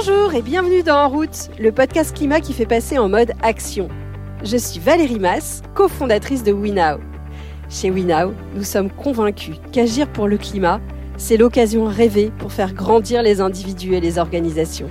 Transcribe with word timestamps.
Bonjour 0.00 0.32
et 0.32 0.42
bienvenue 0.42 0.84
dans 0.84 1.06
En 1.06 1.08
route, 1.08 1.50
le 1.58 1.72
podcast 1.72 2.16
climat 2.16 2.40
qui 2.40 2.52
fait 2.52 2.66
passer 2.66 2.98
en 2.98 3.08
mode 3.08 3.32
action. 3.42 3.88
Je 4.44 4.56
suis 4.56 4.78
Valérie 4.78 5.18
Mass, 5.18 5.60
cofondatrice 5.74 6.44
de 6.44 6.52
WeNow. 6.52 7.00
Chez 7.68 7.90
WeNow, 7.90 8.32
nous 8.54 8.62
sommes 8.62 8.90
convaincus 8.90 9.56
qu'agir 9.72 10.06
pour 10.06 10.28
le 10.28 10.38
climat, 10.38 10.80
c'est 11.16 11.36
l'occasion 11.36 11.86
rêvée 11.86 12.30
pour 12.38 12.52
faire 12.52 12.74
grandir 12.74 13.24
les 13.24 13.40
individus 13.40 13.94
et 13.94 14.00
les 14.00 14.18
organisations. 14.18 14.88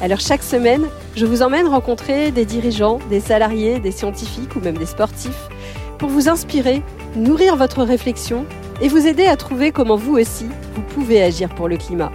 Alors 0.00 0.18
chaque 0.18 0.42
semaine, 0.42 0.86
je 1.14 1.26
vous 1.26 1.42
emmène 1.42 1.68
rencontrer 1.68 2.32
des 2.32 2.44
dirigeants, 2.44 2.98
des 3.10 3.20
salariés, 3.20 3.78
des 3.78 3.92
scientifiques 3.92 4.56
ou 4.56 4.60
même 4.60 4.78
des 4.78 4.86
sportifs 4.86 5.48
pour 5.96 6.08
vous 6.08 6.28
inspirer, 6.28 6.82
nourrir 7.14 7.54
votre 7.54 7.84
réflexion 7.84 8.46
et 8.82 8.88
vous 8.88 9.06
aider 9.06 9.26
à 9.26 9.36
trouver 9.36 9.70
comment 9.70 9.96
vous 9.96 10.18
aussi, 10.18 10.46
vous 10.74 10.82
pouvez 10.82 11.22
agir 11.22 11.54
pour 11.54 11.68
le 11.68 11.76
climat. 11.76 12.10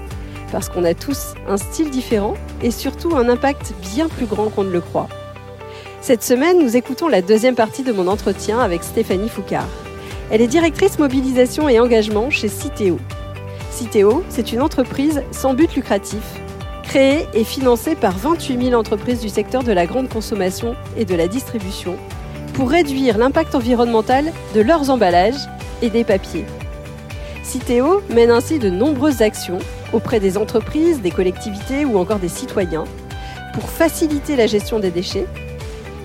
Parce 0.51 0.69
qu'on 0.69 0.83
a 0.83 0.93
tous 0.93 1.33
un 1.47 1.57
style 1.57 1.89
différent 1.89 2.33
et 2.61 2.71
surtout 2.71 3.15
un 3.15 3.29
impact 3.29 3.73
bien 3.93 4.07
plus 4.07 4.25
grand 4.25 4.49
qu'on 4.49 4.63
ne 4.63 4.71
le 4.71 4.81
croit. 4.81 5.07
Cette 6.01 6.23
semaine, 6.23 6.59
nous 6.59 6.77
écoutons 6.77 7.07
la 7.07 7.21
deuxième 7.21 7.55
partie 7.55 7.83
de 7.83 7.91
mon 7.91 8.07
entretien 8.07 8.59
avec 8.59 8.83
Stéphanie 8.83 9.29
Foucard. 9.29 9.67
Elle 10.31 10.41
est 10.41 10.47
directrice 10.47 10.97
mobilisation 10.97 11.67
et 11.67 11.79
engagement 11.79 12.29
chez 12.29 12.47
Citeo. 12.47 12.99
Citeo, 13.71 14.23
c'est 14.29 14.51
une 14.51 14.61
entreprise 14.61 15.23
sans 15.31 15.53
but 15.53 15.73
lucratif, 15.75 16.23
créée 16.83 17.27
et 17.33 17.43
financée 17.43 17.95
par 17.95 18.17
28 18.17 18.69
000 18.69 18.79
entreprises 18.79 19.21
du 19.21 19.29
secteur 19.29 19.63
de 19.63 19.71
la 19.71 19.85
grande 19.85 20.09
consommation 20.09 20.75
et 20.97 21.05
de 21.05 21.15
la 21.15 21.27
distribution 21.27 21.95
pour 22.53 22.69
réduire 22.69 23.17
l'impact 23.17 23.55
environnemental 23.55 24.31
de 24.55 24.61
leurs 24.61 24.89
emballages 24.89 25.47
et 25.81 25.89
des 25.89 26.03
papiers. 26.03 26.45
Citeo 27.43 28.01
mène 28.09 28.31
ainsi 28.31 28.59
de 28.59 28.69
nombreuses 28.69 29.21
actions 29.21 29.59
auprès 29.93 30.19
des 30.19 30.37
entreprises, 30.37 31.01
des 31.01 31.11
collectivités 31.11 31.85
ou 31.85 31.97
encore 31.97 32.19
des 32.19 32.29
citoyens 32.29 32.85
pour 33.53 33.69
faciliter 33.69 34.35
la 34.35 34.47
gestion 34.47 34.79
des 34.79 34.91
déchets, 34.91 35.25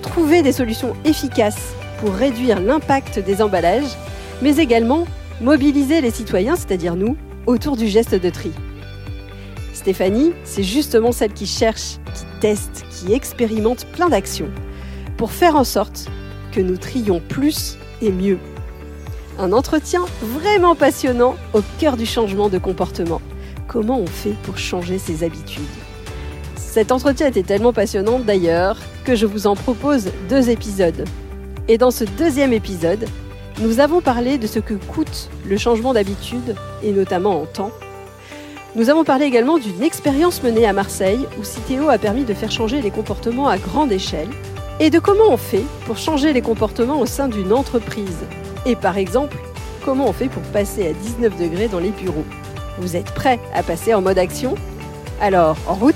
trouver 0.01 0.41
des 0.41 0.51
solutions 0.51 0.93
efficaces 1.05 1.73
pour 1.99 2.13
réduire 2.13 2.59
l'impact 2.59 3.19
des 3.19 3.41
emballages, 3.41 3.97
mais 4.41 4.57
également 4.57 5.05
mobiliser 5.41 6.01
les 6.01 6.11
citoyens, 6.11 6.55
c'est-à-dire 6.55 6.95
nous, 6.95 7.17
autour 7.45 7.77
du 7.77 7.87
geste 7.87 8.15
de 8.15 8.29
tri. 8.29 8.51
Stéphanie, 9.73 10.33
c'est 10.43 10.63
justement 10.63 11.11
celle 11.11 11.33
qui 11.33 11.45
cherche, 11.45 11.97
qui 12.13 12.25
teste, 12.39 12.85
qui 12.89 13.13
expérimente 13.13 13.85
plein 13.87 14.09
d'actions 14.09 14.49
pour 15.17 15.31
faire 15.31 15.55
en 15.55 15.63
sorte 15.63 16.07
que 16.51 16.61
nous 16.61 16.77
trions 16.77 17.21
plus 17.27 17.77
et 18.01 18.11
mieux. 18.11 18.39
Un 19.37 19.51
entretien 19.51 20.05
vraiment 20.21 20.75
passionnant 20.75 21.35
au 21.53 21.61
cœur 21.79 21.97
du 21.97 22.05
changement 22.05 22.49
de 22.49 22.57
comportement. 22.57 23.21
Comment 23.67 23.99
on 23.99 24.05
fait 24.05 24.35
pour 24.43 24.57
changer 24.57 24.99
ses 24.99 25.23
habitudes 25.23 25.63
Cet 26.55 26.91
entretien 26.91 27.27
était 27.27 27.43
tellement 27.43 27.73
passionnant 27.73 28.19
d'ailleurs 28.19 28.77
que 29.03 29.15
je 29.15 29.25
vous 29.25 29.47
en 29.47 29.55
propose 29.55 30.11
deux 30.29 30.49
épisodes. 30.49 31.05
Et 31.67 31.77
dans 31.77 31.91
ce 31.91 32.03
deuxième 32.03 32.53
épisode, 32.53 33.07
nous 33.59 33.79
avons 33.79 34.01
parlé 34.01 34.37
de 34.37 34.47
ce 34.47 34.59
que 34.59 34.75
coûte 34.75 35.29
le 35.47 35.57
changement 35.57 35.93
d'habitude, 35.93 36.55
et 36.83 36.91
notamment 36.91 37.41
en 37.41 37.45
temps. 37.45 37.71
Nous 38.75 38.89
avons 38.89 39.03
parlé 39.03 39.25
également 39.25 39.57
d'une 39.57 39.81
expérience 39.81 40.43
menée 40.43 40.67
à 40.67 40.73
Marseille 40.73 41.25
où 41.39 41.43
Citeo 41.43 41.89
a 41.89 41.97
permis 41.97 42.25
de 42.25 42.33
faire 42.33 42.51
changer 42.51 42.81
les 42.81 42.91
comportements 42.91 43.47
à 43.47 43.57
grande 43.57 43.91
échelle, 43.91 44.29
et 44.79 44.89
de 44.89 44.99
comment 44.99 45.29
on 45.29 45.37
fait 45.37 45.63
pour 45.85 45.97
changer 45.97 46.33
les 46.33 46.41
comportements 46.41 46.99
au 46.99 47.05
sein 47.05 47.29
d'une 47.29 47.53
entreprise. 47.53 48.25
Et 48.65 48.75
par 48.75 48.97
exemple, 48.97 49.37
comment 49.83 50.07
on 50.07 50.13
fait 50.13 50.27
pour 50.27 50.43
passer 50.43 50.87
à 50.87 50.93
19 50.93 51.39
degrés 51.39 51.67
dans 51.67 51.79
les 51.79 51.91
bureaux. 51.91 52.25
Vous 52.77 52.97
êtes 52.97 53.13
prêts 53.13 53.39
à 53.53 53.63
passer 53.63 53.93
en 53.93 54.01
mode 54.01 54.17
action? 54.17 54.55
Alors, 55.21 55.55
en 55.65 55.75
route. 55.75 55.95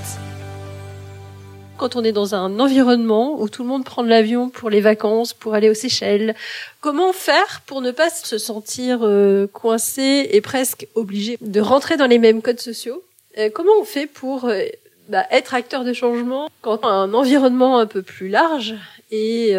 Quand 1.76 1.94
on 1.94 2.02
est 2.02 2.12
dans 2.12 2.34
un 2.34 2.58
environnement 2.58 3.38
où 3.38 3.50
tout 3.50 3.64
le 3.64 3.68
monde 3.68 3.84
prend 3.84 4.02
de 4.02 4.08
l'avion 4.08 4.48
pour 4.48 4.70
les 4.70 4.80
vacances, 4.80 5.34
pour 5.34 5.52
aller 5.52 5.68
aux 5.68 5.74
Seychelles, 5.74 6.34
comment 6.80 7.12
faire 7.12 7.60
pour 7.66 7.82
ne 7.82 7.90
pas 7.90 8.08
se 8.08 8.38
sentir 8.38 9.00
euh, 9.02 9.46
coincé 9.46 10.30
et 10.32 10.40
presque 10.40 10.86
obligé 10.94 11.36
de 11.42 11.60
rentrer 11.60 11.98
dans 11.98 12.06
les 12.06 12.18
mêmes 12.18 12.40
codes 12.40 12.60
sociaux? 12.60 13.02
Euh, 13.36 13.50
Comment 13.54 13.72
on 13.78 13.84
fait 13.84 14.06
pour 14.06 14.46
euh, 14.46 14.64
bah, 15.10 15.26
être 15.30 15.52
acteur 15.52 15.84
de 15.84 15.92
changement 15.92 16.48
quand 16.62 16.86
un 16.86 17.12
environnement 17.12 17.78
un 17.78 17.86
peu 17.86 18.00
plus 18.00 18.30
large 18.30 18.74
est 19.10 19.54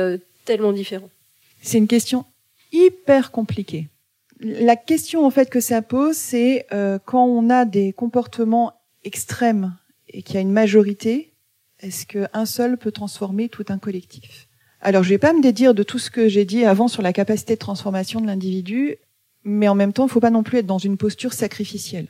tellement 0.45 0.71
différent? 0.71 1.09
C'est 1.61 1.77
une 1.77 1.87
question 1.87 2.25
hyper 2.71 3.29
compliquée. 3.29 3.89
La 4.41 4.75
question 4.75 5.25
en 5.25 5.29
fait 5.29 5.49
que 5.49 5.59
ça 5.59 5.81
pose, 5.81 6.17
c'est 6.17 6.65
quand 7.05 7.25
on 7.25 7.49
a 7.49 7.65
des 7.65 7.93
comportements 7.93 8.73
extrêmes 9.03 9.75
et 10.09 10.23
qu'il 10.23 10.35
y 10.35 10.37
a 10.39 10.41
une 10.41 10.51
majorité, 10.51 11.33
est-ce 11.79 12.05
qu'un 12.05 12.45
seul 12.45 12.77
peut 12.77 12.91
transformer 12.91 13.49
tout 13.49 13.65
un 13.69 13.77
collectif? 13.77 14.47
Alors, 14.81 15.03
je 15.03 15.09
vais 15.09 15.19
pas 15.19 15.33
me 15.33 15.41
dédire 15.41 15.73
de 15.73 15.83
tout 15.83 15.99
ce 15.99 16.09
que 16.09 16.27
j'ai 16.27 16.45
dit 16.45 16.65
avant 16.65 16.87
sur 16.87 17.03
la 17.03 17.13
capacité 17.13 17.53
de 17.53 17.59
transformation 17.59 18.19
de 18.19 18.25
l'individu, 18.25 18.97
mais 19.43 19.67
en 19.67 19.75
même 19.75 19.93
temps, 19.93 20.07
il 20.07 20.11
faut 20.11 20.19
pas 20.19 20.31
non 20.31 20.43
plus 20.43 20.59
être 20.59 20.65
dans 20.65 20.79
une 20.79 20.97
posture 20.97 21.33
sacrificielle. 21.33 22.07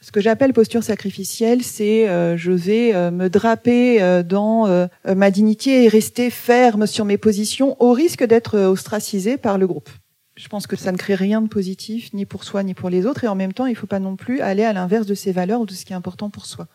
Ce 0.00 0.10
que 0.10 0.20
j'appelle 0.20 0.52
posture 0.52 0.82
sacrificielle, 0.82 1.62
c'est 1.62 2.08
euh, 2.08 2.36
je 2.36 2.50
vais 2.50 2.92
euh, 2.92 3.12
me 3.12 3.28
draper 3.28 4.02
euh, 4.02 4.24
dans 4.24 4.88
ma 5.04 5.30
dignité 5.30 5.84
et 5.84 5.88
rester 5.88 6.30
ferme 6.30 6.86
sur 6.86 7.04
mes 7.04 7.18
positions 7.18 7.76
au 7.80 7.92
risque 7.92 8.24
d'être 8.24 8.58
ostracisé 8.58 9.36
par 9.36 9.58
le 9.58 9.66
groupe. 9.66 9.90
Je 10.42 10.48
pense 10.48 10.66
que 10.66 10.74
ça 10.74 10.90
ne 10.90 10.96
crée 10.96 11.14
rien 11.14 11.40
de 11.40 11.46
positif, 11.46 12.12
ni 12.14 12.26
pour 12.26 12.42
soi, 12.42 12.64
ni 12.64 12.74
pour 12.74 12.90
les 12.90 13.06
autres, 13.06 13.22
et 13.22 13.28
en 13.28 13.36
même 13.36 13.52
temps, 13.52 13.66
il 13.66 13.74
ne 13.74 13.76
faut 13.76 13.86
pas 13.86 14.00
non 14.00 14.16
plus 14.16 14.40
aller 14.40 14.64
à 14.64 14.72
l'inverse 14.72 15.06
de 15.06 15.14
ses 15.14 15.30
valeurs 15.30 15.60
ou 15.60 15.66
de 15.66 15.72
ce 15.72 15.84
qui 15.84 15.92
est 15.92 15.96
important 15.96 16.30
pour 16.30 16.46
soi. 16.46 16.66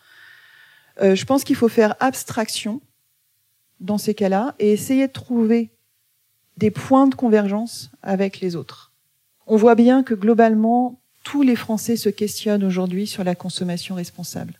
Euh, 1.02 1.14
je 1.14 1.26
pense 1.26 1.44
qu'il 1.44 1.54
faut 1.54 1.68
faire 1.68 1.94
abstraction 2.00 2.80
dans 3.80 3.98
ces 3.98 4.14
cas-là 4.14 4.54
et 4.58 4.72
essayer 4.72 5.06
de 5.06 5.12
trouver 5.12 5.70
des 6.56 6.70
points 6.70 7.08
de 7.08 7.14
convergence 7.14 7.90
avec 8.00 8.40
les 8.40 8.56
autres. 8.56 8.94
On 9.46 9.56
voit 9.56 9.74
bien 9.74 10.02
que 10.02 10.14
globalement, 10.14 10.98
tous 11.22 11.42
les 11.42 11.54
Français 11.54 11.96
se 11.96 12.08
questionnent 12.08 12.64
aujourd'hui 12.64 13.06
sur 13.06 13.22
la 13.22 13.34
consommation 13.34 13.96
responsable. 13.96 14.54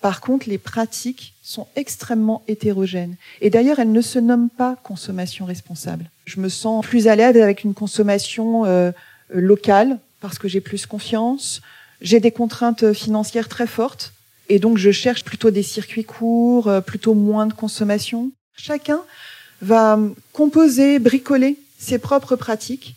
Par 0.00 0.20
contre, 0.20 0.48
les 0.48 0.58
pratiques 0.58 1.34
sont 1.42 1.66
extrêmement 1.76 2.42
hétérogènes. 2.48 3.16
Et 3.40 3.50
d'ailleurs, 3.50 3.78
elles 3.78 3.92
ne 3.92 4.00
se 4.00 4.18
nomment 4.18 4.50
pas 4.50 4.76
consommation 4.82 5.44
responsable. 5.44 6.10
Je 6.24 6.40
me 6.40 6.48
sens 6.48 6.84
plus 6.84 7.06
à 7.08 7.16
l'aise 7.16 7.36
avec 7.36 7.64
une 7.64 7.74
consommation 7.74 8.64
euh, 8.64 8.92
locale 9.28 9.98
parce 10.20 10.38
que 10.38 10.48
j'ai 10.48 10.60
plus 10.60 10.86
confiance. 10.86 11.60
J'ai 12.00 12.20
des 12.20 12.30
contraintes 12.30 12.92
financières 12.92 13.48
très 13.48 13.66
fortes 13.66 14.14
et 14.50 14.58
donc, 14.58 14.78
je 14.78 14.90
cherche 14.90 15.22
plutôt 15.22 15.52
des 15.52 15.62
circuits 15.62 16.04
courts, 16.04 16.66
euh, 16.66 16.80
plutôt 16.80 17.14
moins 17.14 17.46
de 17.46 17.52
consommation. 17.52 18.32
Chacun 18.56 19.00
va 19.62 19.96
composer, 20.32 20.98
bricoler 20.98 21.56
ses 21.78 21.98
propres 21.98 22.34
pratiques 22.34 22.96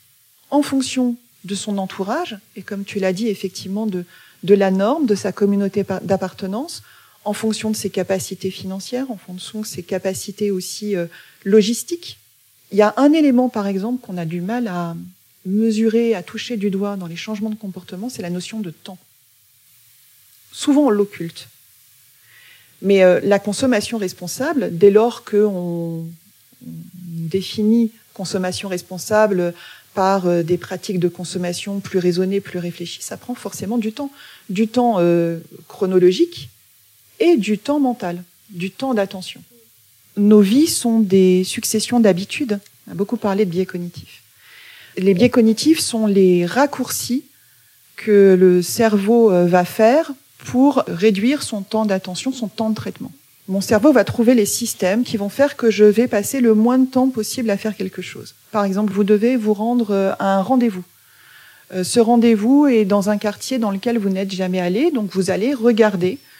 en 0.50 0.64
fonction 0.64 1.16
de 1.44 1.54
son 1.54 1.78
entourage, 1.78 2.38
et 2.56 2.64
comme 2.64 2.86
tu 2.86 3.00
l'as 3.00 3.14
dit, 3.14 3.28
effectivement, 3.28 3.86
de, 3.86 4.04
de 4.42 4.56
la 4.56 4.72
norme, 4.72 5.06
de 5.06 5.14
sa 5.14 5.32
communauté 5.32 5.86
d'appartenance, 6.02 6.82
en 7.26 7.34
fonction 7.34 7.72
de 7.72 7.76
ses 7.76 7.90
capacités 7.90 8.52
financières, 8.52 9.10
en 9.12 9.18
fonction 9.18 9.62
de 9.62 9.66
ses 9.66 9.84
capacités 9.84 10.52
aussi 10.52 10.96
euh, 10.96 11.06
logistiques. 11.44 12.18
Il 12.72 12.78
y 12.78 12.82
a 12.82 12.94
un 12.98 13.14
élément, 13.14 13.50
par 13.50 13.68
exemple, 13.68 14.06
qu'on 14.06 14.18
a 14.18 14.26
du 14.26 14.42
mal 14.42 14.68
à 14.68 14.96
mesurer, 15.46 16.16
à 16.16 16.24
toucher 16.24 16.58
du 16.58 16.70
doigt 16.70 16.96
dans 16.96 17.08
les 17.08 17.16
changements 17.16 17.50
de 17.50 17.56
comportement, 17.56 18.10
c'est 18.10 18.22
la 18.22 18.30
notion 18.30 18.60
de 18.60 18.72
temps 18.72 18.98
souvent 20.54 20.86
on 20.86 20.90
l'occulte. 20.90 21.50
Mais 22.82 23.04
euh, 23.04 23.20
la 23.24 23.40
consommation 23.40 23.98
responsable, 23.98 24.78
dès 24.78 24.92
lors 24.92 25.26
qu'on 25.26 26.06
définit 26.62 27.92
consommation 28.14 28.70
responsable 28.70 29.54
par 29.94 30.28
euh, 30.28 30.44
des 30.44 30.58
pratiques 30.58 31.00
de 31.00 31.08
consommation 31.08 31.80
plus 31.80 32.00
raisonnées, 32.00 32.40
plus 32.40 32.60
réfléchies, 32.60 33.02
ça 33.02 33.18
prend 33.18 33.36
forcément 33.36 33.78
du 33.78 33.92
temps. 33.92 34.12
Du 34.50 34.68
temps 34.68 35.00
chronologique 35.68 36.50
et 37.20 37.38
du 37.38 37.58
temps 37.58 37.80
mental, 37.80 38.24
du 38.50 38.72
temps 38.72 38.94
d'attention. 38.94 39.42
Nos 40.18 40.42
vies 40.42 40.68
sont 40.68 41.00
des 41.00 41.44
successions 41.44 42.00
d'habitudes. 42.00 42.60
On 42.88 42.92
a 42.92 42.96
beaucoup 42.96 43.18
parlé 43.18 43.46
de 43.46 43.50
biais 43.50 43.66
cognitifs. 43.66 44.22
Les 44.98 45.14
biais 45.14 45.30
cognitifs 45.30 45.80
sont 45.80 46.06
les 46.06 46.46
raccourcis 46.46 47.24
que 47.96 48.38
le 48.40 48.62
cerveau 48.62 49.30
va 49.48 49.66
faire 49.66 50.12
pour 50.38 50.84
réduire 50.88 51.42
son 51.42 51.62
temps 51.62 51.86
d'attention, 51.86 52.32
son 52.32 52.48
temps 52.48 52.70
de 52.70 52.76
traitement. 52.76 53.12
Mon 53.50 53.60
cerveau 53.60 53.92
va 53.92 54.06
trouver 54.06 54.36
les 54.36 54.46
systèmes 54.46 55.04
qui 55.04 55.18
vont 55.18 55.28
faire 55.28 55.58
que 55.58 55.70
je 55.70 55.84
vais 55.84 56.08
passer 56.08 56.40
le 56.40 56.54
moins 56.54 56.78
de 56.78 56.86
temps 56.86 57.10
possible 57.10 57.50
à 57.50 57.58
faire 57.58 57.76
quelque 57.76 58.02
chose. 58.02 58.36
Par 58.52 58.64
exemple, 58.64 58.94
vous 58.94 59.04
devez 59.04 59.36
vous 59.36 59.54
rendre 59.54 59.92
euh, 59.92 60.14
à 60.18 60.38
un 60.38 60.42
rendez-vous. 60.42 60.84
Euh, 61.74 61.84
ce 61.84 62.00
rendez-vous 62.00 62.68
est 62.68 62.86
dans 62.86 63.10
un 63.10 63.18
quartier 63.18 63.58
dans 63.58 63.72
lequel 63.72 63.98
vous 63.98 64.10
n'êtes 64.10 64.32
jamais 64.32 64.62
allé, 64.62 64.92
donc 64.92 65.12
vous 65.12 65.30
allez 65.30 65.54
regarder 65.54 66.20
euh, 66.20 66.33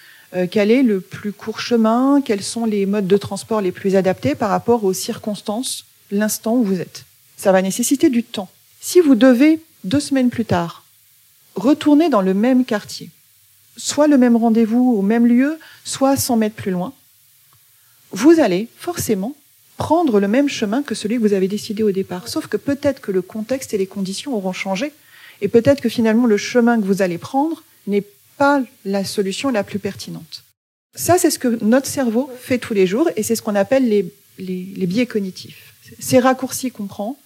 quel 0.50 0.72
est 0.72 0.84
le 0.84 1.00
plus 1.00 1.32
court 1.32 1.60
chemin, 1.60 2.22
quels 2.22 2.44
sont 2.44 2.66
les 2.66 2.86
modes 2.86 3.08
de 3.08 3.18
transport 3.18 3.62
les 3.62 3.72
plus 3.72 3.96
adaptés 3.96 4.36
par 4.36 4.50
rapport 4.50 4.84
aux 4.84 4.94
circonstances, 4.94 5.86
l'instant 6.12 6.56
où 6.56 6.64
vous 6.64 6.80
êtes? 6.80 7.06
Ça 7.38 7.52
va 7.52 7.62
nécessiter 7.62 8.10
du 8.10 8.24
temps. 8.24 8.50
Si 8.82 9.00
vous 9.00 9.16
devez, 9.16 9.62
deux 9.84 10.00
semaines 10.00 10.30
plus 10.30 10.46
tard, 10.46 10.84
retourner 11.56 12.10
dans 12.10 12.22
le 12.22 12.34
même 12.34 12.66
quartier, 12.66 13.10
soit 13.78 14.08
le 14.08 14.18
même 14.18 14.36
rendez-vous 14.36 14.96
au 14.98 15.02
même 15.02 15.28
lieu, 15.28 15.60
soit 15.84 16.18
100 16.18 16.38
mètres 16.38 16.56
plus 16.56 16.72
loin, 16.72 16.94
vous 18.12 18.40
allez 18.40 18.68
forcément 18.78 19.36
prendre 19.78 20.20
le 20.20 20.28
même 20.28 20.50
chemin 20.50 20.84
que 20.84 20.96
celui 20.96 21.18
que 21.18 21.22
vous 21.22 21.34
avez 21.34 21.48
décidé 21.48 21.84
au 21.84 21.92
départ. 21.92 22.28
Sauf 22.28 22.48
que 22.48 22.58
peut-être 22.58 23.02
que 23.02 23.12
le 23.12 23.22
contexte 23.22 23.74
et 23.74 23.78
les 23.78 23.88
conditions 23.88 24.36
auront 24.36 24.54
changé, 24.54 24.94
et 25.42 25.48
peut-être 25.48 25.82
que 25.82 25.90
finalement 25.90 26.28
le 26.28 26.38
chemin 26.38 26.80
que 26.80 26.86
vous 26.86 27.02
allez 27.02 27.18
prendre 27.18 27.64
n'est 27.88 28.06
pas 28.38 28.64
la 28.86 29.04
solution 29.04 29.50
la 29.50 29.64
plus 29.64 29.80
pertinente. 29.80 30.44
Ça, 30.96 31.18
c'est 31.18 31.32
ce 31.32 31.40
que 31.40 31.64
notre 31.64 31.88
cerveau 31.88 32.30
fait 32.40 32.60
tous 32.60 32.74
les 32.74 32.88
jours, 32.88 33.10
et 33.16 33.24
c'est 33.24 33.36
ce 33.36 33.42
qu'on 33.42 33.56
appelle 33.56 33.88
les, 33.88 34.14
les, 34.38 34.68
les 34.76 34.88
biais 34.88 35.06
cognitifs. 35.06 35.74
Ces 36.00 36.20
raccourcis 36.20 36.72
qu'on 36.72 36.86
prend, 36.86 37.18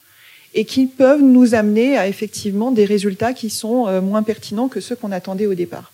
et 0.53 0.65
qui 0.65 0.87
peuvent 0.87 1.21
nous 1.21 1.53
amener 1.53 1.97
à 1.97 2.07
effectivement 2.07 2.71
des 2.71 2.85
résultats 2.85 3.33
qui 3.33 3.49
sont 3.49 3.87
euh, 3.87 4.01
moins 4.01 4.23
pertinents 4.23 4.69
que 4.69 4.79
ceux 4.79 4.95
qu'on 4.95 5.11
attendait 5.11 5.45
au 5.45 5.53
départ. 5.53 5.91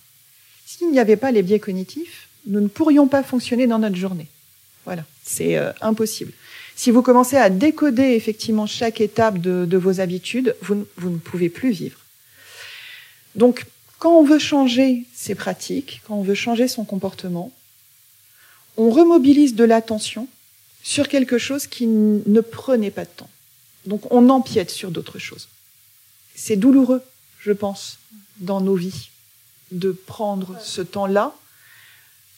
S'il 0.65 0.91
n'y 0.91 0.99
avait 0.99 1.17
pas 1.17 1.31
les 1.31 1.41
biais 1.41 1.59
cognitifs, 1.59 2.29
nous 2.47 2.61
ne 2.61 2.67
pourrions 2.67 3.07
pas 3.07 3.23
fonctionner 3.23 3.67
dans 3.67 3.79
notre 3.79 3.95
journée. 3.95 4.27
Voilà, 4.85 5.03
c'est 5.23 5.57
euh, 5.57 5.71
impossible. 5.81 6.31
Si 6.75 6.91
vous 6.91 7.01
commencez 7.01 7.37
à 7.37 7.49
décoder 7.49 8.13
effectivement 8.13 8.65
chaque 8.65 9.01
étape 9.01 9.39
de, 9.39 9.65
de 9.65 9.77
vos 9.77 9.99
habitudes, 9.99 10.55
vous, 10.61 10.85
vous, 10.97 11.09
ne 11.09 11.17
pouvez 11.17 11.49
plus 11.49 11.71
vivre. 11.71 11.99
Donc, 13.35 13.65
quand 14.03 14.19
on 14.19 14.23
veut 14.25 14.37
changer 14.37 15.05
ses 15.13 15.33
pratiques, 15.33 16.01
quand 16.05 16.15
on 16.15 16.23
veut 16.23 16.35
changer 16.35 16.67
son 16.67 16.83
comportement, 16.83 17.53
on 18.75 18.89
remobilise 18.89 19.55
de 19.55 19.63
l'attention 19.63 20.27
sur 20.83 21.07
quelque 21.07 21.37
chose 21.37 21.67
qui 21.67 21.87
ne 21.87 22.41
prenait 22.41 22.91
pas 22.91 23.05
de 23.05 23.11
temps. 23.15 23.29
Donc 23.85 24.11
on 24.11 24.27
empiète 24.27 24.71
sur 24.71 24.91
d'autres 24.91 25.19
choses. 25.19 25.47
C'est 26.35 26.57
douloureux, 26.57 27.01
je 27.39 27.53
pense, 27.53 27.97
dans 28.39 28.59
nos 28.59 28.75
vies, 28.75 29.07
de 29.71 29.93
prendre 29.93 30.59
ce 30.61 30.81
temps-là, 30.81 31.33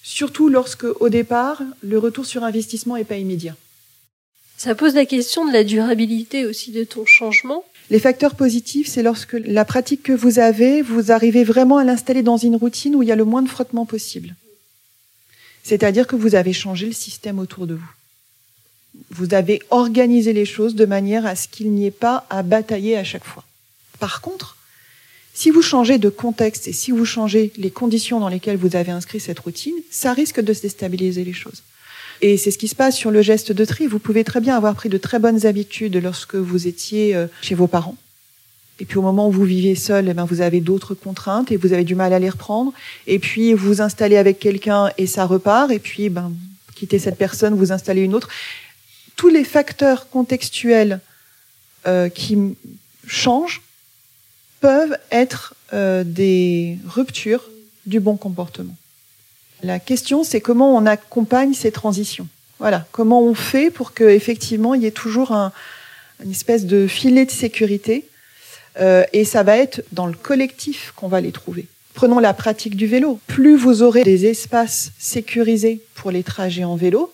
surtout 0.03 0.49
lorsque, 0.49 0.85
au 1.01 1.09
départ, 1.09 1.63
le 1.81 1.97
retour 1.97 2.27
sur 2.27 2.43
investissement 2.43 2.95
n'est 2.95 3.05
pas 3.05 3.17
immédiat. 3.17 3.55
Ça 4.55 4.75
pose 4.75 4.93
la 4.93 5.07
question 5.07 5.47
de 5.47 5.51
la 5.51 5.63
durabilité 5.63 6.45
aussi 6.45 6.71
de 6.71 6.83
ton 6.83 7.07
changement. 7.07 7.65
Les 7.89 7.99
facteurs 7.99 8.35
positifs, 8.35 8.87
c'est 8.87 9.03
lorsque 9.03 9.33
la 9.33 9.65
pratique 9.65 10.03
que 10.03 10.11
vous 10.11 10.39
avez, 10.39 10.81
vous 10.81 11.11
arrivez 11.11 11.43
vraiment 11.43 11.77
à 11.77 11.83
l'installer 11.83 12.23
dans 12.23 12.37
une 12.37 12.55
routine 12.55 12.95
où 12.95 13.03
il 13.03 13.09
y 13.09 13.11
a 13.11 13.15
le 13.15 13.25
moins 13.25 13.43
de 13.43 13.49
frottement 13.49 13.85
possible. 13.85 14.35
C'est-à-dire 15.63 16.07
que 16.07 16.15
vous 16.15 16.35
avez 16.35 16.53
changé 16.53 16.85
le 16.87 16.93
système 16.93 17.39
autour 17.39 17.67
de 17.67 17.75
vous 17.75 17.95
vous 19.11 19.33
avez 19.33 19.61
organisé 19.69 20.33
les 20.33 20.45
choses 20.45 20.75
de 20.75 20.85
manière 20.85 21.25
à 21.25 21.35
ce 21.35 21.47
qu'il 21.47 21.71
n'y 21.71 21.85
ait 21.85 21.91
pas 21.91 22.25
à 22.29 22.43
batailler 22.43 22.97
à 22.97 23.03
chaque 23.03 23.23
fois. 23.23 23.43
Par 23.99 24.21
contre, 24.21 24.57
si 25.33 25.49
vous 25.49 25.61
changez 25.61 25.97
de 25.97 26.09
contexte 26.09 26.67
et 26.67 26.73
si 26.73 26.91
vous 26.91 27.05
changez 27.05 27.51
les 27.57 27.71
conditions 27.71 28.19
dans 28.19 28.29
lesquelles 28.29 28.57
vous 28.57 28.75
avez 28.75 28.91
inscrit 28.91 29.19
cette 29.19 29.39
routine, 29.39 29.75
ça 29.91 30.13
risque 30.13 30.39
de 30.39 30.53
déstabiliser 30.53 31.23
les 31.23 31.33
choses. 31.33 31.63
Et 32.21 32.37
c'est 32.37 32.51
ce 32.51 32.57
qui 32.57 32.67
se 32.67 32.75
passe 32.75 32.95
sur 32.95 33.11
le 33.11 33.21
geste 33.21 33.51
de 33.51 33.65
tri. 33.65 33.87
Vous 33.87 33.99
pouvez 33.99 34.23
très 34.23 34.41
bien 34.41 34.55
avoir 34.55 34.75
pris 34.75 34.89
de 34.89 34.97
très 34.97 35.19
bonnes 35.19 35.45
habitudes 35.45 35.97
lorsque 35.97 36.35
vous 36.35 36.67
étiez 36.67 37.15
euh, 37.15 37.27
chez 37.41 37.55
vos 37.55 37.67
parents. 37.67 37.97
Et 38.79 38.85
puis 38.85 38.97
au 38.97 39.01
moment 39.01 39.29
où 39.29 39.31
vous 39.31 39.45
vivez 39.45 39.75
seul, 39.75 40.09
eh 40.09 40.13
ben, 40.13 40.25
vous 40.25 40.41
avez 40.41 40.59
d'autres 40.59 40.95
contraintes 40.95 41.51
et 41.51 41.57
vous 41.57 41.71
avez 41.71 41.85
du 41.85 41.95
mal 41.95 42.11
à 42.13 42.19
les 42.19 42.29
reprendre. 42.29 42.73
Et 43.07 43.19
puis 43.19 43.53
vous 43.53 43.67
vous 43.67 43.81
installez 43.81 44.17
avec 44.17 44.39
quelqu'un 44.39 44.91
et 44.97 45.07
ça 45.07 45.25
repart. 45.25 45.71
Et 45.71 45.79
puis 45.79 46.09
ben, 46.09 46.33
quittez 46.75 46.99
cette 46.99 47.17
personne, 47.17 47.55
vous 47.55 47.71
installez 47.71 48.01
une 48.01 48.13
autre 48.13 48.29
tous 49.15 49.29
les 49.29 49.43
facteurs 49.43 50.09
contextuels 50.09 50.99
euh, 51.87 52.09
qui 52.09 52.37
changent 53.07 53.61
peuvent 54.59 54.97
être 55.11 55.53
euh, 55.73 56.03
des 56.03 56.77
ruptures 56.87 57.43
du 57.85 57.99
bon 57.99 58.17
comportement. 58.17 58.75
La 59.63 59.79
question, 59.79 60.23
c'est 60.23 60.41
comment 60.41 60.75
on 60.75 60.85
accompagne 60.85 61.53
ces 61.53 61.71
transitions. 61.71 62.27
Voilà, 62.59 62.85
comment 62.91 63.21
on 63.21 63.33
fait 63.33 63.69
pour 63.69 63.93
que 63.93 64.03
effectivement 64.03 64.73
il 64.75 64.83
y 64.83 64.85
ait 64.85 64.91
toujours 64.91 65.31
un, 65.31 65.51
une 66.23 66.31
espèce 66.31 66.65
de 66.65 66.87
filet 66.87 67.25
de 67.25 67.31
sécurité. 67.31 68.05
Euh, 68.79 69.03
et 69.13 69.23
ça 69.23 69.43
va 69.43 69.57
être 69.57 69.83
dans 69.93 70.05
le 70.05 70.15
collectif 70.15 70.91
qu'on 70.95 71.07
va 71.07 71.21
les 71.21 71.31
trouver. 71.31 71.65
Prenons 71.93 72.19
la 72.19 72.33
pratique 72.33 72.75
du 72.75 72.87
vélo. 72.87 73.19
Plus 73.27 73.55
vous 73.55 73.81
aurez 73.81 74.03
des 74.03 74.25
espaces 74.25 74.91
sécurisés 74.99 75.81
pour 75.95 76.11
les 76.11 76.23
trajets 76.23 76.65
en 76.65 76.75
vélo, 76.75 77.13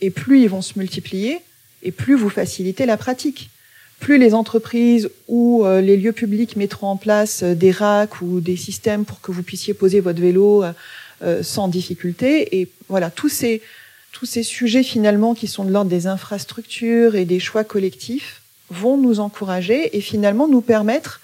et 0.00 0.10
plus 0.10 0.42
ils 0.42 0.48
vont 0.48 0.62
se 0.62 0.78
multiplier, 0.78 1.40
et 1.82 1.90
plus 1.90 2.14
vous 2.14 2.28
facilitez 2.28 2.86
la 2.86 2.96
pratique. 2.96 3.50
Plus 3.98 4.18
les 4.18 4.32
entreprises 4.32 5.10
ou 5.28 5.64
euh, 5.64 5.80
les 5.80 5.96
lieux 5.96 6.12
publics 6.12 6.56
mettront 6.56 6.86
en 6.86 6.96
place 6.96 7.42
euh, 7.42 7.54
des 7.54 7.70
racks 7.70 8.22
ou 8.22 8.40
des 8.40 8.56
systèmes 8.56 9.04
pour 9.04 9.20
que 9.20 9.30
vous 9.30 9.42
puissiez 9.42 9.74
poser 9.74 10.00
votre 10.00 10.20
vélo 10.20 10.64
euh, 10.64 10.72
sans 11.42 11.68
difficulté. 11.68 12.60
Et 12.60 12.68
voilà, 12.88 13.10
tous 13.10 13.28
ces, 13.28 13.60
tous 14.12 14.26
ces 14.26 14.42
sujets 14.42 14.82
finalement 14.82 15.34
qui 15.34 15.46
sont 15.46 15.64
de 15.64 15.70
l'ordre 15.70 15.90
des 15.90 16.06
infrastructures 16.06 17.14
et 17.14 17.24
des 17.24 17.40
choix 17.40 17.62
collectifs 17.62 18.40
vont 18.70 18.96
nous 18.96 19.20
encourager 19.20 19.96
et 19.96 20.00
finalement 20.00 20.48
nous 20.48 20.62
permettre 20.62 21.20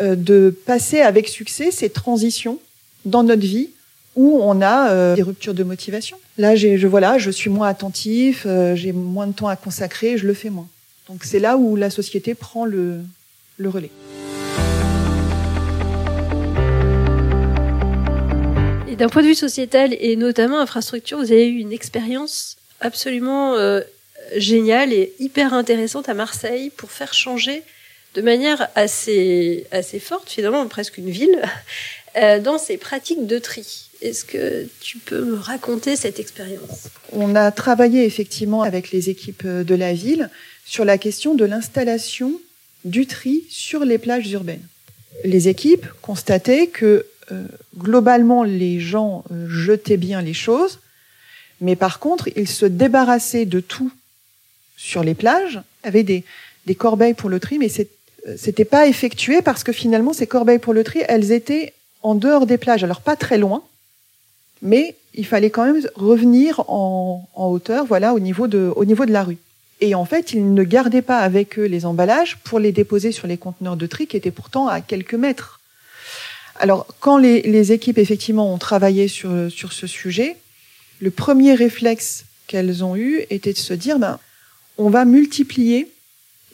de 0.00 0.54
passer 0.66 1.00
avec 1.00 1.28
succès 1.28 1.70
ces 1.70 1.88
transitions 1.88 2.58
dans 3.04 3.22
notre 3.22 3.46
vie 3.46 3.70
où 4.16 4.38
on 4.42 4.60
a 4.60 4.90
euh, 4.90 5.14
des 5.14 5.22
ruptures 5.22 5.54
de 5.54 5.64
motivation. 5.64 6.16
Là, 6.38 6.54
je 6.56 6.86
voilà, 6.86 7.18
je 7.18 7.30
suis 7.30 7.50
moins 7.50 7.68
attentif, 7.68 8.44
euh, 8.46 8.76
j'ai 8.76 8.92
moins 8.92 9.26
de 9.26 9.32
temps 9.32 9.48
à 9.48 9.56
consacrer, 9.56 10.18
je 10.18 10.26
le 10.26 10.34
fais 10.34 10.50
moins. 10.50 10.68
Donc 11.08 11.24
c'est 11.24 11.38
là 11.38 11.56
où 11.56 11.76
la 11.76 11.90
société 11.90 12.34
prend 12.34 12.64
le, 12.64 13.00
le 13.58 13.68
relais. 13.68 13.90
D'un 18.98 19.08
point 19.08 19.22
de 19.22 19.28
vue 19.28 19.34
sociétal 19.34 19.96
et 19.98 20.16
notamment 20.16 20.60
infrastructure, 20.60 21.18
vous 21.18 21.32
avez 21.32 21.48
eu 21.48 21.58
une 21.58 21.72
expérience 21.72 22.56
absolument 22.80 23.54
euh, 23.54 23.80
géniale 24.36 24.92
et 24.92 25.12
hyper 25.18 25.52
intéressante 25.52 26.08
à 26.08 26.14
Marseille 26.14 26.70
pour 26.76 26.90
faire 26.90 27.12
changer 27.12 27.62
de 28.14 28.22
manière 28.22 28.68
assez 28.76 29.66
assez 29.72 29.98
forte, 29.98 30.30
finalement 30.30 30.66
presque 30.68 30.98
une 30.98 31.10
ville, 31.10 31.42
dans 32.44 32.58
ses 32.58 32.76
pratiques 32.76 33.26
de 33.26 33.40
tri. 33.40 33.90
Est-ce 34.00 34.24
que 34.24 34.68
tu 34.80 34.98
peux 34.98 35.24
me 35.24 35.34
raconter 35.34 35.96
cette 35.96 36.20
expérience? 36.20 36.88
On 37.12 37.34
a 37.34 37.50
travaillé 37.50 38.04
effectivement 38.04 38.62
avec 38.62 38.92
les 38.92 39.10
équipes 39.10 39.46
de 39.46 39.74
la 39.74 39.92
ville 39.94 40.30
sur 40.64 40.84
la 40.84 40.98
question 40.98 41.34
de 41.34 41.44
l'installation 41.44 42.40
du 42.84 43.06
tri 43.06 43.44
sur 43.48 43.84
les 43.84 43.98
plages 43.98 44.30
urbaines. 44.30 44.66
Les 45.24 45.48
équipes 45.48 45.86
constataient 46.02 46.66
que 46.66 46.84
euh, 46.84 47.04
globalement 47.76 48.42
les 48.42 48.80
gens 48.80 49.24
euh, 49.30 49.48
jetaient 49.48 49.96
bien 49.96 50.22
les 50.22 50.34
choses, 50.34 50.80
mais 51.60 51.76
par 51.76 51.98
contre 51.98 52.28
ils 52.36 52.48
se 52.48 52.66
débarrassaient 52.66 53.46
de 53.46 53.60
tout 53.60 53.90
sur 54.76 55.02
les 55.02 55.14
plages, 55.14 55.60
avaient 55.82 56.02
des, 56.02 56.24
des 56.66 56.74
corbeilles 56.74 57.14
pour 57.14 57.30
le 57.30 57.40
tri, 57.40 57.58
mais 57.58 57.70
euh, 57.78 58.34
c'était 58.36 58.64
pas 58.64 58.86
effectué 58.86 59.42
parce 59.42 59.64
que 59.64 59.72
finalement 59.72 60.12
ces 60.12 60.26
corbeilles 60.26 60.58
pour 60.58 60.74
le 60.74 60.84
tri, 60.84 61.02
elles 61.08 61.32
étaient 61.32 61.72
en 62.02 62.14
dehors 62.14 62.46
des 62.46 62.58
plages, 62.58 62.84
alors 62.84 63.00
pas 63.00 63.16
très 63.16 63.38
loin, 63.38 63.62
mais 64.60 64.96
il 65.14 65.26
fallait 65.26 65.50
quand 65.50 65.64
même 65.64 65.80
revenir 65.94 66.60
en, 66.68 67.26
en, 67.34 67.46
hauteur, 67.48 67.84
voilà, 67.84 68.12
de, 68.12 68.72
au 68.76 68.84
niveau 68.84 69.06
de 69.06 69.12
la 69.12 69.22
rue. 69.22 69.38
Et 69.80 69.94
en 69.94 70.04
fait, 70.04 70.32
ils 70.32 70.54
ne 70.54 70.62
gardaient 70.62 71.02
pas 71.02 71.18
avec 71.18 71.58
eux 71.58 71.64
les 71.64 71.84
emballages 71.84 72.38
pour 72.44 72.58
les 72.58 72.72
déposer 72.72 73.12
sur 73.12 73.26
les 73.26 73.36
conteneurs 73.36 73.76
de 73.76 73.86
tri 73.86 74.06
qui 74.06 74.16
étaient 74.16 74.30
pourtant 74.30 74.68
à 74.68 74.80
quelques 74.80 75.14
mètres. 75.14 75.60
Alors, 76.64 76.86
quand 76.98 77.18
les, 77.18 77.42
les 77.42 77.72
équipes 77.72 77.98
effectivement 77.98 78.50
ont 78.50 78.56
travaillé 78.56 79.06
sur, 79.06 79.52
sur 79.52 79.74
ce 79.74 79.86
sujet, 79.86 80.38
le 80.98 81.10
premier 81.10 81.52
réflexe 81.52 82.24
qu'elles 82.46 82.82
ont 82.82 82.96
eu 82.96 83.26
était 83.28 83.52
de 83.52 83.58
se 83.58 83.74
dire, 83.74 83.98
ben, 83.98 84.18
on 84.78 84.88
va 84.88 85.04
multiplier 85.04 85.92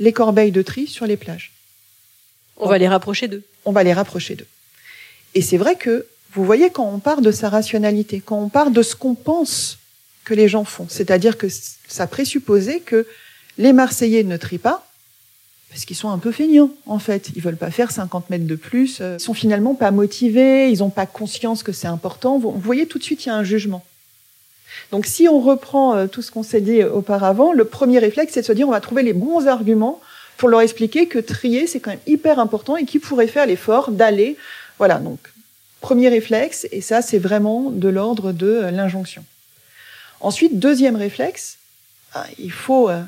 les 0.00 0.12
corbeilles 0.12 0.50
de 0.50 0.62
tri 0.62 0.88
sur 0.88 1.06
les 1.06 1.16
plages. 1.16 1.52
On 2.56 2.68
va 2.68 2.76
les 2.76 2.88
rapprocher 2.88 3.28
d'eux. 3.28 3.44
On 3.64 3.70
va 3.70 3.84
les 3.84 3.92
rapprocher 3.92 4.34
d'eux. 4.34 4.48
Et 5.36 5.42
c'est 5.42 5.58
vrai 5.58 5.76
que 5.76 6.08
vous 6.32 6.44
voyez 6.44 6.70
quand 6.70 6.92
on 6.92 6.98
part 6.98 7.20
de 7.20 7.30
sa 7.30 7.48
rationalité, 7.48 8.20
quand 8.20 8.40
on 8.42 8.48
part 8.48 8.72
de 8.72 8.82
ce 8.82 8.96
qu'on 8.96 9.14
pense 9.14 9.78
que 10.24 10.34
les 10.34 10.48
gens 10.48 10.64
font, 10.64 10.88
c'est-à-dire 10.88 11.38
que 11.38 11.46
ça 11.86 12.08
présupposait 12.08 12.80
que 12.80 13.06
les 13.58 13.72
Marseillais 13.72 14.24
ne 14.24 14.36
trient 14.36 14.58
pas, 14.58 14.89
parce 15.70 15.84
qu'ils 15.84 15.96
sont 15.96 16.10
un 16.10 16.18
peu 16.18 16.32
feignants, 16.32 16.70
en 16.86 16.98
fait. 16.98 17.30
Ils 17.34 17.42
veulent 17.42 17.56
pas 17.56 17.70
faire 17.70 17.90
50 17.90 18.28
mètres 18.28 18.46
de 18.46 18.54
plus. 18.56 18.98
Euh, 19.00 19.16
ils 19.18 19.22
sont 19.22 19.34
finalement 19.34 19.74
pas 19.74 19.90
motivés, 19.90 20.70
ils 20.70 20.80
n'ont 20.80 20.90
pas 20.90 21.06
conscience 21.06 21.62
que 21.62 21.72
c'est 21.72 21.86
important. 21.86 22.38
Vous 22.38 22.52
voyez 22.58 22.86
tout 22.86 22.98
de 22.98 23.04
suite, 23.04 23.24
il 23.24 23.28
y 23.28 23.32
a 23.32 23.36
un 23.36 23.44
jugement. 23.44 23.84
Donc 24.92 25.06
si 25.06 25.28
on 25.28 25.40
reprend 25.40 25.94
euh, 25.94 26.06
tout 26.06 26.22
ce 26.22 26.30
qu'on 26.30 26.42
s'est 26.42 26.60
dit 26.60 26.82
auparavant, 26.82 27.52
le 27.52 27.64
premier 27.64 27.98
réflexe, 27.98 28.34
c'est 28.34 28.42
de 28.42 28.46
se 28.46 28.52
dire, 28.52 28.68
on 28.68 28.72
va 28.72 28.80
trouver 28.80 29.02
les 29.02 29.12
bons 29.12 29.46
arguments 29.46 30.00
pour 30.36 30.48
leur 30.48 30.60
expliquer 30.60 31.06
que 31.06 31.18
trier, 31.18 31.66
c'est 31.66 31.80
quand 31.80 31.90
même 31.90 32.00
hyper 32.06 32.38
important 32.38 32.76
et 32.76 32.84
qu'ils 32.84 33.00
pourraient 33.00 33.26
faire 33.26 33.46
l'effort 33.46 33.90
d'aller. 33.90 34.36
Voilà, 34.78 34.98
donc 34.98 35.18
Premier 35.80 36.10
réflexe, 36.10 36.66
et 36.72 36.82
ça 36.82 37.00
c'est 37.00 37.18
vraiment 37.18 37.70
de 37.70 37.88
l'ordre 37.88 38.32
de 38.32 38.46
euh, 38.46 38.70
l'injonction. 38.70 39.24
Ensuite, 40.20 40.58
deuxième 40.58 40.96
réflexe, 40.96 41.56
ah, 42.12 42.26
il 42.38 42.52
faut 42.52 42.90
euh, 42.90 43.02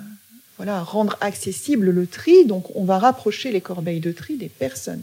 voilà, 0.62 0.84
rendre 0.84 1.18
accessible 1.20 1.90
le 1.90 2.06
tri, 2.06 2.44
donc 2.44 2.76
on 2.76 2.84
va 2.84 2.96
rapprocher 2.96 3.50
les 3.50 3.60
corbeilles 3.60 3.98
de 3.98 4.12
tri 4.12 4.36
des 4.36 4.48
personnes. 4.48 5.02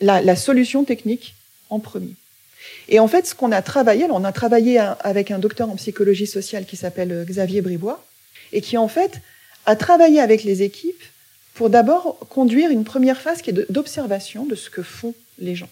La, 0.00 0.22
la 0.22 0.36
solution 0.36 0.84
technique 0.84 1.34
en 1.70 1.80
premier. 1.80 2.14
Et 2.88 3.00
en 3.00 3.08
fait, 3.08 3.26
ce 3.26 3.34
qu'on 3.34 3.50
a 3.50 3.62
travaillé, 3.62 4.04
alors 4.04 4.18
on 4.18 4.22
a 4.22 4.30
travaillé 4.30 4.78
avec 4.78 5.32
un 5.32 5.40
docteur 5.40 5.68
en 5.68 5.74
psychologie 5.74 6.28
sociale 6.28 6.66
qui 6.66 6.76
s'appelle 6.76 7.26
Xavier 7.28 7.62
Bribois, 7.62 8.06
et 8.52 8.60
qui 8.60 8.76
en 8.78 8.86
fait 8.86 9.20
a 9.66 9.74
travaillé 9.74 10.20
avec 10.20 10.44
les 10.44 10.62
équipes 10.62 11.02
pour 11.54 11.68
d'abord 11.68 12.20
conduire 12.28 12.70
une 12.70 12.84
première 12.84 13.20
phase 13.20 13.42
qui 13.42 13.50
est 13.50 13.72
d'observation 13.72 14.46
de 14.46 14.54
ce 14.54 14.70
que 14.70 14.82
font 14.82 15.14
les 15.40 15.56
gens. 15.56 15.68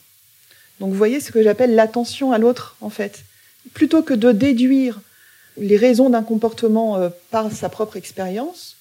Donc 0.80 0.90
vous 0.90 0.98
voyez 0.98 1.20
ce 1.20 1.30
que 1.30 1.44
j'appelle 1.44 1.76
l'attention 1.76 2.32
à 2.32 2.38
l'autre, 2.38 2.74
en 2.80 2.90
fait. 2.90 3.20
Plutôt 3.74 4.02
que 4.02 4.14
de 4.14 4.32
déduire 4.32 5.00
les 5.56 5.76
raisons 5.76 6.10
d'un 6.10 6.24
comportement 6.24 6.96
euh, 6.96 7.10
par 7.30 7.52
sa 7.52 7.68
propre 7.68 7.96
expérience, 7.96 8.74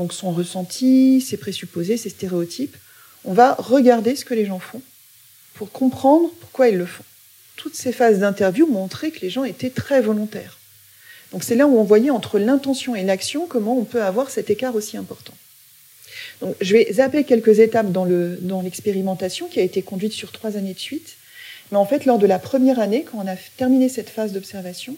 donc 0.00 0.14
son 0.14 0.30
ressenti, 0.30 1.20
ses 1.20 1.36
présupposés, 1.36 1.98
ses 1.98 2.08
stéréotypes, 2.08 2.74
on 3.26 3.34
va 3.34 3.52
regarder 3.58 4.16
ce 4.16 4.24
que 4.24 4.32
les 4.32 4.46
gens 4.46 4.58
font 4.58 4.80
pour 5.52 5.70
comprendre 5.70 6.30
pourquoi 6.40 6.70
ils 6.70 6.78
le 6.78 6.86
font. 6.86 7.04
Toutes 7.56 7.74
ces 7.74 7.92
phases 7.92 8.20
d'interview 8.20 8.66
montraient 8.66 9.10
que 9.10 9.20
les 9.20 9.28
gens 9.28 9.44
étaient 9.44 9.68
très 9.68 10.00
volontaires. 10.00 10.56
Donc 11.32 11.44
c'est 11.44 11.54
là 11.54 11.66
où 11.66 11.78
on 11.78 11.84
voyait 11.84 12.08
entre 12.08 12.38
l'intention 12.38 12.94
et 12.94 13.02
l'action 13.02 13.46
comment 13.46 13.76
on 13.76 13.84
peut 13.84 14.02
avoir 14.02 14.30
cet 14.30 14.48
écart 14.48 14.74
aussi 14.74 14.96
important. 14.96 15.34
Donc, 16.40 16.56
je 16.62 16.72
vais 16.72 16.90
zapper 16.90 17.24
quelques 17.24 17.58
étapes 17.58 17.92
dans 17.92 18.62
l'expérimentation 18.62 19.48
qui 19.48 19.60
a 19.60 19.62
été 19.62 19.82
conduite 19.82 20.14
sur 20.14 20.32
trois 20.32 20.56
années 20.56 20.72
de 20.72 20.78
suite. 20.78 21.16
Mais 21.72 21.76
en 21.76 21.84
fait, 21.84 22.06
lors 22.06 22.18
de 22.18 22.26
la 22.26 22.38
première 22.38 22.80
année, 22.80 23.04
quand 23.04 23.18
on 23.22 23.28
a 23.28 23.36
terminé 23.58 23.90
cette 23.90 24.08
phase 24.08 24.32
d'observation, 24.32 24.96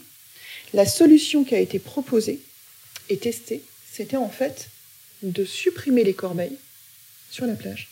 la 0.73 0.87
solution 0.87 1.43
qui 1.43 1.57
a 1.57 1.59
été 1.59 1.81
proposée 1.81 2.39
et 3.09 3.17
testée, 3.17 3.63
c'était 3.93 4.17
en 4.17 4.29
fait 4.29 4.69
de 5.23 5.45
supprimer 5.45 6.05
les 6.05 6.15
corbeilles 6.15 6.59
sur 7.31 7.47
la 7.47 7.55
plage 7.55 7.89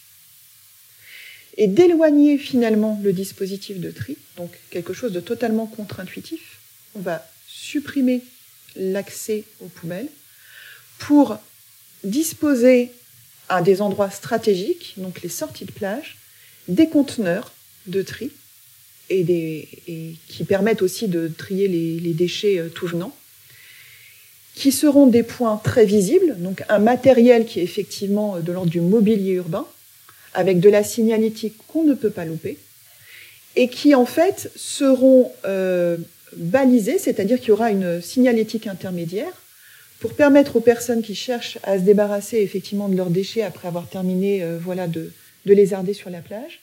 et 1.57 1.67
d'éloigner 1.67 2.39
finalement 2.39 3.01
le 3.03 3.13
dispositif 3.13 3.81
de 3.81 3.91
tri, 3.91 4.17
donc 4.37 4.51
quelque 4.71 4.93
chose 4.93 5.13
de 5.13 5.21
totalement 5.21 5.67
contre-intuitif. 5.67 6.59
On 6.95 7.01
va 7.01 7.27
supprimer 7.47 8.23
l'accès 8.77 9.45
aux 9.61 9.67
poubelles 9.67 10.09
pour 10.99 11.39
disposer 12.05 12.93
à 13.49 13.63
des 13.63 13.83
endroits 13.83 14.11
stratégiques, 14.11 14.95
donc 14.97 15.23
les 15.23 15.29
sorties 15.29 15.65
de 15.65 15.73
plage, 15.73 16.17
des 16.69 16.89
conteneurs 16.89 17.53
de 17.87 18.03
tri 18.03 18.31
et, 19.09 19.25
des, 19.25 19.69
qui 20.29 20.45
permettent 20.45 20.83
aussi 20.83 21.09
de 21.09 21.29
trier 21.29 21.67
les, 21.69 22.15
déchets 22.15 22.59
euh, 22.59 22.69
tout 22.69 22.87
venant, 22.87 23.15
qui 24.54 24.73
seront 24.73 25.07
des 25.07 25.23
points 25.23 25.61
très 25.62 25.85
visibles, 25.85 26.37
donc 26.38 26.62
un 26.69 26.78
matériel 26.78 27.47
qui 27.47 27.61
est 27.61 27.62
effectivement 27.62 28.37
euh, 28.37 28.40
de 28.40 28.52
l'ordre 28.52 28.71
du 28.71 28.80
mobilier 28.80 29.33
urbain, 29.33 29.66
avec 30.35 30.61
de 30.61 30.69
la 30.69 30.85
signalétique 30.85 31.57
qu'on 31.66 31.85
ne 31.85 31.95
peut 31.95 32.11
pas 32.11 32.25
louper, 32.25 32.59
et 33.57 33.69
qui 33.69 33.95
en 33.95 34.07
fait 34.07 34.50
seront 34.57 35.33
euh, 35.45 35.97
balisés, 36.37 36.99
c'est-à-dire 36.99 37.38
qu'il 37.38 37.49
y 37.49 37.52
aura 37.52 37.71
une 37.71 38.00
signalétique 38.00 38.66
intermédiaire 38.66 39.33
pour 39.99 40.14
permettre 40.14 40.57
aux 40.57 40.61
personnes 40.61 41.02
qui 41.02 41.14
cherchent 41.14 41.59
à 41.62 41.78
se 41.78 41.83
débarrasser 41.83 42.38
effectivement 42.38 42.88
de 42.88 42.97
leurs 42.97 43.11
déchets 43.11 43.42
après 43.42 43.69
avoir 43.69 43.88
terminé 43.88 44.42
euh, 44.42 44.59
voilà, 44.61 44.87
de, 44.87 45.12
de 45.47 45.54
lézarder 45.54 45.95
sur 45.95 46.11
la 46.11 46.21
plage, 46.21 46.61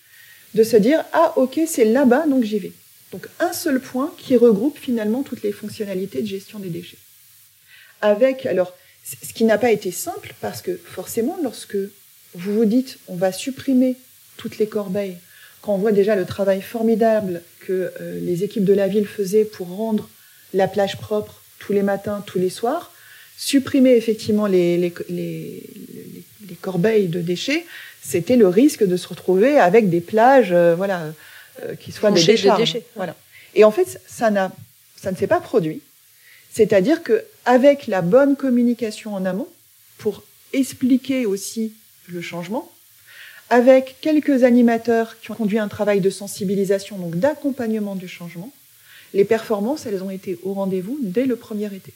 de 0.55 0.63
se 0.63 0.77
dire 0.77 1.03
ah 1.13 1.33
ok 1.35 1.59
c'est 1.67 1.85
là-bas 1.85 2.25
donc 2.27 2.43
j'y 2.43 2.59
vais. 2.59 2.71
Donc 3.11 3.27
un 3.39 3.53
seul 3.53 3.79
point 3.79 4.13
qui 4.17 4.35
regroupe 4.35 4.77
finalement 4.77 5.23
toutes 5.23 5.43
les 5.43 5.51
fonctionnalités 5.51 6.21
de 6.21 6.27
gestion 6.27 6.59
des 6.59 6.69
déchets. 6.69 6.97
Avec 8.01 8.45
alors 8.45 8.73
ce 9.03 9.33
qui 9.33 9.43
n'a 9.45 9.57
pas 9.57 9.71
été 9.71 9.91
simple 9.91 10.33
parce 10.41 10.61
que 10.61 10.75
forcément 10.75 11.37
lorsque 11.43 11.77
vous 12.33 12.53
vous 12.53 12.65
dites 12.65 12.97
on 13.07 13.15
va 13.15 13.31
supprimer 13.31 13.95
toutes 14.37 14.57
les 14.57 14.67
corbeilles, 14.67 15.17
quand 15.61 15.73
on 15.73 15.77
voit 15.77 15.91
déjà 15.91 16.15
le 16.15 16.25
travail 16.25 16.61
formidable 16.61 17.41
que 17.61 17.91
euh, 18.01 18.19
les 18.21 18.43
équipes 18.43 18.65
de 18.65 18.73
la 18.73 18.87
ville 18.87 19.07
faisaient 19.07 19.45
pour 19.45 19.67
rendre 19.67 20.09
la 20.53 20.67
plage 20.67 20.97
propre 20.97 21.41
tous 21.59 21.73
les 21.73 21.83
matins, 21.83 22.23
tous 22.25 22.39
les 22.39 22.49
soirs, 22.49 22.91
supprimer 23.37 23.91
effectivement 23.95 24.47
les, 24.47 24.77
les, 24.77 24.93
les, 25.09 25.63
les 26.49 26.55
corbeilles 26.55 27.07
de 27.07 27.21
déchets, 27.21 27.65
c'était 28.01 28.35
le 28.35 28.47
risque 28.47 28.85
de 28.85 28.97
se 28.97 29.07
retrouver 29.07 29.59
avec 29.59 29.89
des 29.89 30.01
plages, 30.01 30.51
euh, 30.51 30.75
voilà, 30.75 31.13
euh, 31.63 31.75
qui 31.75 31.91
soient 31.91 32.11
des 32.11 32.23
déchets. 32.23 32.83
Voilà. 32.95 33.15
Et 33.53 33.63
en 33.63 33.71
fait, 33.71 33.99
ça, 34.07 34.31
n'a, 34.31 34.51
ça 34.95 35.11
ne 35.11 35.17
s'est 35.17 35.27
pas 35.27 35.41
produit. 35.41 35.81
C'est-à-dire 36.53 37.03
que 37.03 37.23
avec 37.47 37.87
la 37.87 38.01
bonne 38.01 38.35
communication 38.35 39.15
en 39.15 39.23
amont, 39.25 39.47
pour 39.97 40.21
expliquer 40.51 41.25
aussi 41.25 41.73
le 42.07 42.21
changement, 42.21 42.69
avec 43.49 43.95
quelques 44.01 44.43
animateurs 44.43 45.17
qui 45.21 45.31
ont 45.31 45.35
conduit 45.35 45.57
un 45.57 45.69
travail 45.69 46.01
de 46.01 46.09
sensibilisation, 46.09 46.97
donc 46.97 47.15
d'accompagnement 47.15 47.95
du 47.95 48.09
changement, 48.09 48.51
les 49.13 49.23
performances, 49.23 49.85
elles 49.85 50.03
ont 50.03 50.09
été 50.09 50.37
au 50.43 50.53
rendez-vous 50.53 50.99
dès 51.01 51.25
le 51.25 51.37
premier 51.37 51.73
été. 51.73 51.93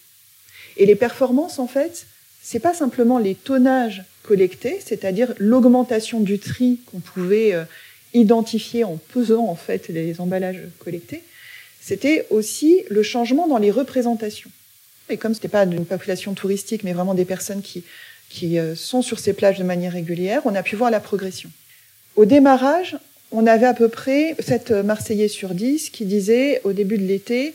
Et 0.78 0.86
les 0.86 0.96
performances, 0.96 1.60
en 1.60 1.68
fait, 1.68 2.08
c'est 2.42 2.60
pas 2.60 2.74
simplement 2.74 3.20
les 3.20 3.36
tonnages 3.36 4.04
collectés, 4.24 4.80
c'est-à-dire 4.84 5.34
l'augmentation 5.38 6.22
du 6.22 6.40
tri 6.40 6.80
qu'on 6.86 7.02
pouvait 7.02 7.54
euh, 7.54 7.66
identifier 8.14 8.86
en 8.86 8.98
pesant 9.14 9.48
en 9.48 9.56
fait 9.56 9.90
les 9.90 10.22
emballages 10.22 10.62
collectés. 10.80 11.24
C'était 11.82 12.26
aussi 12.30 12.84
le 12.90 13.04
changement 13.04 13.50
dans 13.50 13.58
les 13.58 13.72
représentations. 13.72 14.50
Et 15.10 15.18
comme 15.18 15.34
ce 15.34 15.40
n'était 15.40 15.50
pas 15.50 15.64
une 15.64 15.86
population 15.86 16.34
touristique, 16.34 16.84
mais 16.84 16.94
vraiment 16.94 17.14
des 17.14 17.26
personnes 17.26 17.62
qui 17.62 17.84
qui 18.32 18.58
euh, 18.58 18.76
sont 18.76 19.02
sur 19.02 19.20
ces 19.20 19.34
plages 19.34 19.60
de 19.60 19.64
manière 19.64 19.92
régulière, 19.92 20.42
on 20.46 20.56
a 20.56 20.64
pu 20.64 20.76
voir 20.76 20.90
la 20.90 21.02
progression. 21.02 21.50
Au 22.16 22.26
démarrage, 22.26 22.98
on 23.32 23.46
avait 23.46 23.66
à 23.66 23.74
peu 23.74 23.90
près 23.90 24.36
7 24.40 24.72
Marseillais 24.72 25.28
sur 25.28 25.54
10 25.54 25.90
qui 25.90 26.06
disaient 26.06 26.62
au 26.64 26.72
début 26.72 26.98
de 26.98 27.06
l'été, 27.06 27.54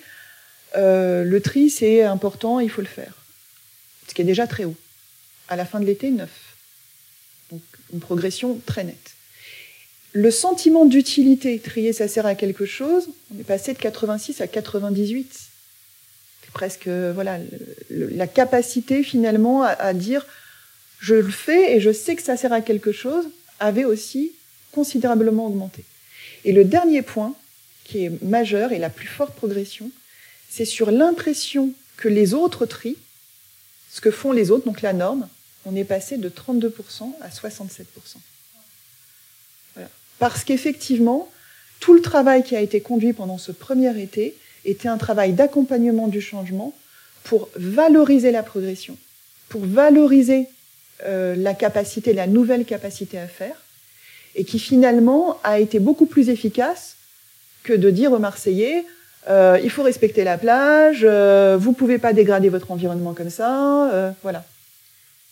euh, 0.77 1.25
le 1.25 1.41
tri 1.41 1.71
c'est 1.71 2.03
important, 2.03 2.61
il 2.61 2.71
faut 2.71 2.83
le 2.83 2.87
faire. 2.87 3.15
Ce 4.07 4.15
qui 4.15 4.23
est 4.23 4.27
déjà 4.27 4.47
très 4.47 4.65
haut. 4.65 4.77
À 5.49 5.57
la 5.57 5.65
fin 5.65 5.81
de 5.81 5.87
l'été, 5.87 6.11
9. 6.11 6.29
Donc 7.53 7.63
une 7.93 8.01
progression 8.01 8.61
très 8.67 8.85
nette. 8.85 9.15
Le 10.13 10.31
sentiment 10.31 10.85
d'utilité, 10.85 11.59
trier 11.59 11.93
ça 11.93 12.09
sert 12.09 12.27
à 12.27 12.35
quelque 12.35 12.67
chose, 12.67 13.09
on 13.35 13.41
est 13.41 13.45
passé 13.45 13.73
de 13.73 13.79
86 13.79 14.41
à 14.41 14.47
98. 14.47 15.46
Presque 16.57 16.89
voilà 16.89 17.39
la 17.91 18.27
capacité 18.27 19.03
finalement 19.03 19.63
à 19.63 19.93
dire 19.93 20.25
je 21.01 21.15
le 21.15 21.31
fais 21.31 21.77
et 21.77 21.81
je 21.81 21.93
sais 21.93 22.17
que 22.17 22.23
ça 22.23 22.39
sert 22.39 22.55
à 22.55 22.63
quelque 22.63 22.93
chose, 22.93 23.27
avait 23.61 23.85
aussi 23.85 24.33
considérablement 24.73 25.49
augmenté. 25.49 25.85
Et 26.47 26.53
le 26.53 26.65
dernier 26.65 27.03
point, 27.03 27.35
qui 27.85 28.07
est 28.07 28.23
majeur 28.23 28.73
et 28.73 28.79
la 28.79 28.89
plus 28.89 29.07
forte 29.07 29.35
progression, 29.35 29.91
c'est 30.49 30.65
sur 30.65 30.91
l'impression 30.91 31.75
que 31.99 32.09
les 32.09 32.33
autres 32.33 32.65
trient, 32.65 32.97
ce 33.93 34.01
que 34.01 34.11
font 34.11 34.33
les 34.33 34.51
autres, 34.51 34.65
donc 34.65 34.81
la 34.81 34.95
norme, 34.95 35.29
on 35.67 35.77
est 35.77 35.85
passé 35.85 36.17
de 36.17 36.31
32% 36.31 36.73
à 37.21 37.29
67%. 37.29 37.85
Parce 40.19 40.43
qu'effectivement, 40.43 41.31
tout 41.81 41.93
le 41.93 42.01
travail 42.01 42.43
qui 42.43 42.57
a 42.57 42.63
été 42.63 42.81
conduit 42.81 43.13
pendant 43.13 43.37
ce 43.37 43.53
premier 43.53 44.01
été 44.01 44.35
était 44.67 44.89
un 44.89 44.99
travail 44.99 45.33
d'accompagnement 45.33 46.09
du 46.09 46.21
changement 46.21 46.75
pour 47.25 47.49
valoriser 47.57 48.31
la 48.31 48.43
progression, 48.43 48.97
pour 49.49 49.63
valoriser 49.65 50.47
euh, 51.05 51.35
la 51.37 51.55
capacité, 51.55 52.13
la 52.13 52.27
nouvelle 52.27 52.65
capacité 52.65 53.19
à 53.19 53.27
faire, 53.27 53.57
et 54.35 54.45
qui 54.45 54.59
finalement 54.59 55.39
a 55.45 55.59
été 55.59 55.79
beaucoup 55.79 56.07
plus 56.07 56.29
efficace 56.29 56.97
que 57.63 57.73
de 57.73 57.91
dire 57.91 58.13
aux 58.13 58.19
Marseillais 58.19 58.85
euh, 59.29 59.59
il 59.63 59.71
faut 59.71 59.83
respecter 59.83 60.23
la 60.25 60.39
plage, 60.39 61.01
euh, 61.03 61.57
vous 61.59 61.73
pouvez 61.73 61.99
pas 61.99 62.13
dégrader 62.13 62.49
votre 62.49 62.71
environnement 62.71 63.13
comme 63.13 63.31
ça, 63.31 63.91
euh, 63.91 64.11
voilà. 64.23 64.45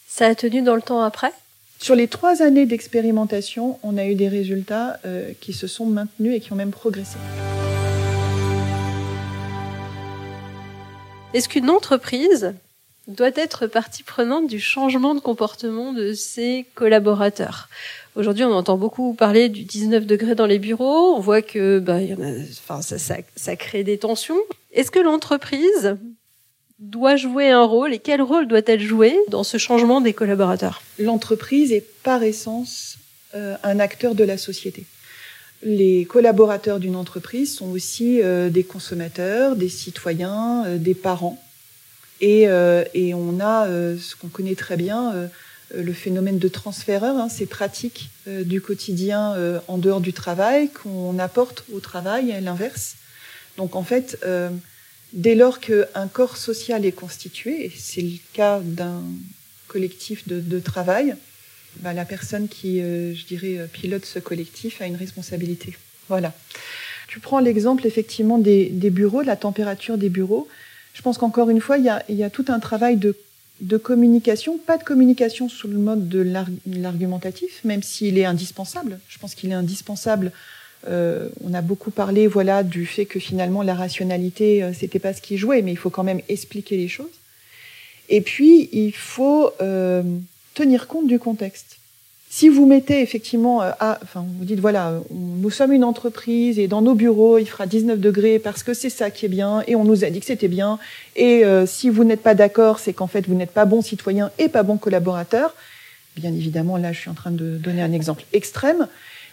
Ça 0.09 0.27
a 0.27 0.35
tenu 0.35 0.63
dans 0.63 0.75
le 0.75 0.83
temps 0.83 1.01
après? 1.01 1.33
Sur 1.79 1.95
les 1.95 2.09
trois 2.09 2.43
années 2.43 2.67
d'expérimentation, 2.67 3.79
on 3.83 3.97
a 3.97 4.07
eu 4.07 4.15
des 4.15 4.29
résultats 4.29 4.99
qui 5.41 5.53
se 5.53 5.67
sont 5.67 5.87
maintenus 5.87 6.35
et 6.37 6.41
qui 6.41 6.53
ont 6.53 6.57
même 6.57 6.71
progressé. 6.71 7.17
Est-ce 11.35 11.49
qu'une 11.49 11.69
entreprise 11.69 12.55
doit 13.09 13.33
être 13.35 13.67
partie 13.67 14.05
prenante 14.05 14.47
du 14.47 14.61
changement 14.61 15.17
de 15.17 15.21
comportement 15.21 15.93
de 15.93 16.13
ses 16.13 16.65
collaborateurs? 16.77 17.69
Aujourd'hui, 18.15 18.45
on 18.45 18.53
entend 18.53 18.79
beaucoup 18.79 19.15
parler 19.15 19.49
du 19.49 19.65
19 19.65 20.07
degrés 20.07 20.37
dans 20.37 20.47
les 20.47 20.61
bureaux. 20.61 21.17
On 21.17 21.19
voit 21.19 21.43
que, 21.43 21.81
bah, 21.81 22.01
y 22.01 22.15
en 22.15 22.23
a, 22.23 22.31
enfin, 22.53 22.83
ça, 22.83 22.99
ça, 22.99 23.17
ça 23.35 23.57
crée 23.57 23.83
des 23.83 23.99
tensions. 23.99 24.39
Est-ce 24.73 24.93
que 24.93 25.01
l'entreprise 25.01 25.97
doit 26.79 27.17
jouer 27.17 27.51
un 27.51 27.65
rôle 27.65 27.93
et 27.93 27.99
quel 27.99 28.23
rôle 28.23 28.47
doit-elle 28.47 28.81
jouer 28.81 29.19
dans 29.29 29.43
ce 29.43 29.59
changement 29.59 30.01
des 30.01 30.13
collaborateurs? 30.13 30.83
L'entreprise 31.01 31.73
est 31.73 31.85
par 32.05 32.23
essence 32.23 32.99
euh, 33.35 33.57
un 33.65 33.81
acteur 33.81 34.15
de 34.15 34.23
la 34.23 34.39
société. 34.39 34.87
Les 35.65 36.05
collaborateurs 36.05 36.79
d'une 36.79 36.95
entreprise 36.95 37.55
sont 37.55 37.71
aussi 37.71 38.21
euh, 38.23 38.51
des 38.51 38.65
consommateurs, 38.65 39.57
des 39.57 39.71
citoyens, 39.71 40.65
euh, 40.67 40.77
des 40.77 40.95
parents. 40.95 41.43
Et, 42.21 42.49
euh, 42.49 42.85
et 42.93 43.15
on 43.15 43.41
a 43.41 43.67
euh, 43.67 43.97
ce 43.99 44.15
qu'on 44.15 44.29
connaît 44.29 44.55
très 44.55 44.77
bien, 44.77 45.15
euh, 45.15 45.27
le 45.75 45.93
phénomène 45.95 46.39
de 46.39 46.49
transféreur, 46.49 47.17
hein, 47.17 47.29
ces 47.29 47.47
pratiques 47.47 48.11
du 48.27 48.61
quotidien 48.61 49.35
en 49.67 49.79
dehors 49.79 50.01
du 50.01 50.13
travail 50.13 50.69
qu'on 50.69 51.19
apporte 51.19 51.65
au 51.73 51.81
travail, 51.81 52.31
à 52.33 52.41
l'inverse. 52.41 52.95
Donc 53.57 53.75
en 53.75 53.83
fait, 53.83 54.19
euh, 54.25 54.51
dès 55.15 55.35
lors 55.35 55.59
qu'un 55.61 56.07
corps 56.13 56.37
social 56.37 56.85
est 56.85 56.93
constitué, 56.93 57.67
et 57.67 57.73
c'est 57.77 58.03
le 58.03 58.19
cas 58.35 58.61
d'un 58.61 59.03
collectif 59.67 60.29
de, 60.29 60.39
de 60.39 60.61
travail, 60.61 61.17
bah, 61.81 61.93
la 61.93 62.05
personne 62.05 62.49
qui, 62.49 62.81
euh, 62.81 63.15
je 63.15 63.25
dirais, 63.27 63.59
euh, 63.59 63.67
pilote 63.67 64.05
ce 64.05 64.19
collectif 64.19 64.81
a 64.81 64.87
une 64.87 64.97
responsabilité. 64.97 65.77
Voilà. 66.09 66.33
Tu 67.09 67.21
prends 67.21 67.41
l'exemple 67.41 67.87
effectivement 67.87 68.39
des, 68.39 68.67
des, 68.67 68.91
bureaux, 68.91 69.23
la 69.23 69.37
température 69.37 69.99
des 69.99 70.09
bureaux. 70.09 70.49
Je 70.95 71.03
pense 71.03 71.19
qu'encore 71.19 71.51
une 71.51 71.61
fois, 71.61 71.79
il 71.79 71.85
y, 71.85 71.89
a, 71.89 72.03
y 72.09 72.23
a, 72.23 72.31
tout 72.31 72.47
un 72.49 72.61
travail 72.61 72.97
de, 72.97 73.17
de, 73.61 73.77
communication, 73.77 74.59
pas 74.59 74.79
de 74.79 74.85
communication 74.85 75.49
sous 75.49 75.69
le 75.69 75.79
mode 75.79 76.09
de 76.09 76.21
l'argumentatif, 76.67 77.63
même 77.65 77.83
s'il 77.83 78.19
est 78.19 78.25
indispensable. 78.25 78.99
Je 79.09 79.19
pense 79.19 79.35
qu'il 79.35 79.51
est 79.51 79.55
indispensable. 79.55 80.33
Euh, 80.89 81.29
on 81.43 81.55
a 81.55 81.63
beaucoup 81.63 81.91
parlé, 81.91 82.27
voilà, 82.27 82.63
du 82.63 82.87
fait 82.87 83.07
que 83.07 83.19
finalement 83.19 83.63
la 83.63 83.75
rationalité, 83.75 84.63
euh, 84.63 84.73
c'était 84.75 84.99
pas 84.99 85.15
ce 85.15 85.23
qui 85.23 85.39
jouait, 85.39 85.63
mais 85.63 85.73
il 85.73 85.79
faut 85.79 85.91
quand 85.91 86.05
même 86.05 86.21
expliquer 86.29 86.77
les 86.77 86.89
choses. 86.89 87.07
Et 88.09 88.21
puis, 88.21 88.69
il 88.73 88.93
faut 88.93 89.51
euh, 89.63 90.03
tenir 90.55 90.87
compte 90.87 91.07
du 91.07 91.19
contexte. 91.19 91.79
Si 92.31 92.49
vous 92.49 92.67
mettez 92.67 93.01
effectivement, 93.01 93.63
euh, 93.63 93.71
à, 93.79 93.99
enfin, 94.03 94.25
vous 94.39 94.45
dites 94.45 94.59
voilà, 94.59 95.01
nous 95.11 95.51
sommes 95.51 95.73
une 95.73 95.85
entreprise 95.85 96.59
et 96.59 96.67
dans 96.67 96.83
nos 96.83 96.95
bureaux 96.95 97.39
il 97.39 97.47
fera 97.47 97.67
19 97.67 98.01
degrés 98.01 98.39
parce 98.39 98.63
que 98.63 98.75
c'est 98.75 98.91
ça 98.91 99.11
qui 99.11 99.27
est 99.27 99.29
bien 99.29 99.63
et 99.69 99.77
on 99.77 99.85
nous 99.85 100.05
a 100.05 100.11
dit 100.11 100.21
que 100.21 100.27
c'était 100.27 100.49
bien. 100.49 100.79
Et 101.15 101.45
euh, 101.45 101.67
si 101.67 101.91
vous 101.91 102.03
n'êtes 102.03 102.23
pas 102.23 102.35
d'accord, 102.35 102.81
c'est 102.81 102.93
qu'en 102.93 103.07
fait 103.07 103.29
vous 103.29 103.35
n'êtes 103.35 103.53
pas 103.53 103.67
bon 103.67 103.83
citoyen 103.83 104.31
et 104.39 104.49
pas 104.49 104.65
bon 104.65 104.79
collaborateur. 104.79 105.55
Bien 106.17 106.33
évidemment, 106.33 106.77
là 106.77 106.93
je 106.93 107.01
suis 107.01 107.11
en 107.11 107.15
train 107.15 107.31
de 107.31 107.57
donner 107.57 107.83
un 107.83 107.93
exemple 107.93 108.25
extrême, 108.33 108.89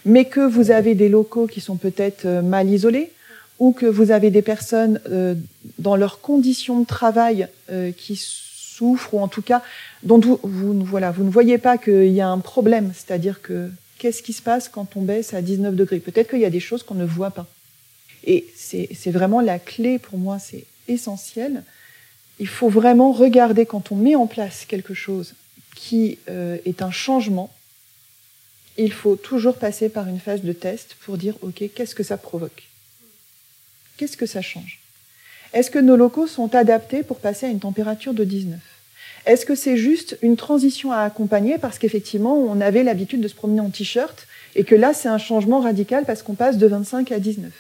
mais 0.06 0.26
que 0.26 0.42
vous 0.42 0.72
avez 0.72 0.96
des 0.96 1.10
locaux 1.10 1.48
qui 1.48 1.62
sont 1.62 1.78
peut-être 1.78 2.26
euh, 2.26 2.42
mal 2.42 2.70
isolés 2.70 3.12
ou 3.62 3.74
que 3.74 3.86
vous 3.86 4.10
avez 4.10 4.32
des 4.32 4.42
personnes 4.42 5.00
euh, 5.12 5.36
dans 5.78 5.96
leurs 5.96 6.20
conditions 6.20 6.80
de 6.80 6.86
travail 6.86 7.48
euh, 7.72 7.92
qui 7.92 8.16
souffrent 8.82 9.14
ou 9.14 9.20
en 9.20 9.28
tout 9.28 9.44
cas 9.44 9.62
dont 10.02 10.20
vous, 10.20 10.40
vous, 10.42 10.84
voilà, 10.84 11.12
vous 11.12 11.24
ne 11.24 11.30
voyez 11.30 11.60
pas 11.60 11.78
qu'il 11.78 12.12
y 12.12 12.22
a 12.22 12.28
un 12.28 12.40
problème, 12.40 12.92
c'est-à-dire 12.96 13.42
que 13.42 13.70
qu'est-ce 14.00 14.24
qui 14.24 14.34
se 14.34 14.42
passe 14.42 14.70
quand 14.70 14.98
on 14.98 15.02
baisse 15.04 15.36
à 15.36 15.42
19 15.42 15.76
degrés? 15.76 16.00
Peut-être 16.00 16.32
qu'il 16.32 16.40
y 16.40 16.46
a 16.46 16.50
des 16.50 16.60
choses 16.60 16.82
qu'on 16.82 16.96
ne 16.96 17.06
voit 17.06 17.30
pas. 17.30 17.46
Et 18.24 18.48
c'est 18.56 19.12
vraiment 19.12 19.42
la 19.42 19.60
clé 19.60 20.00
pour 20.00 20.18
moi, 20.18 20.40
c'est 20.40 20.66
essentiel. 20.88 21.64
Il 22.40 22.48
faut 22.48 22.70
vraiment 22.70 23.12
regarder 23.12 23.68
quand 23.68 23.92
on 23.92 23.96
met 23.96 24.16
en 24.16 24.26
place 24.26 24.66
quelque 24.66 24.96
chose 24.96 25.36
qui 25.76 26.18
euh, 26.30 26.58
est 26.66 26.82
un 26.82 26.92
changement, 26.92 27.52
il 28.78 28.92
faut 28.92 29.16
toujours 29.16 29.58
passer 29.58 29.90
par 29.90 30.08
une 30.08 30.20
phase 30.20 30.42
de 30.42 30.54
test 30.54 30.96
pour 31.06 31.18
dire, 31.18 31.36
OK, 31.42 31.64
qu'est-ce 31.76 31.94
que 31.94 32.04
ça 32.04 32.18
provoque? 32.18 32.64
Qu'est-ce 33.98 34.18
que 34.18 34.26
ça 34.26 34.42
change? 34.42 34.80
Est-ce 35.54 35.70
que 35.70 35.80
nos 35.80 35.98
locaux 35.98 36.28
sont 36.28 36.56
adaptés 36.56 37.04
pour 37.04 37.20
passer 37.20 37.46
à 37.46 37.50
une 37.50 37.60
température 37.60 38.14
de 38.14 38.24
19 38.24 38.60
est-ce 39.26 39.46
que 39.46 39.56
c'est 39.56 39.78
juste 39.78 40.18
une 40.22 40.36
transition 40.36 40.92
à 40.92 41.02
accompagner 41.02 41.58
parce 41.58 41.78
qu'effectivement, 41.78 42.36
on 42.36 42.60
avait 42.60 42.84
l'habitude 42.84 43.22
de 43.22 43.28
se 43.28 43.36
promener 43.36 43.62
en 43.62 43.70
t-shirt 43.70 44.28
et 44.56 44.64
que 44.64 44.76
là, 44.76 44.94
c'est 44.94 45.10
un 45.10 45.18
changement 45.18 45.60
radical 45.60 46.06
parce 46.06 46.24
qu'on 46.24 46.34
passe 46.34 46.58
de 46.58 46.68
25 46.68 47.12
à 47.12 47.20
19 47.20 47.52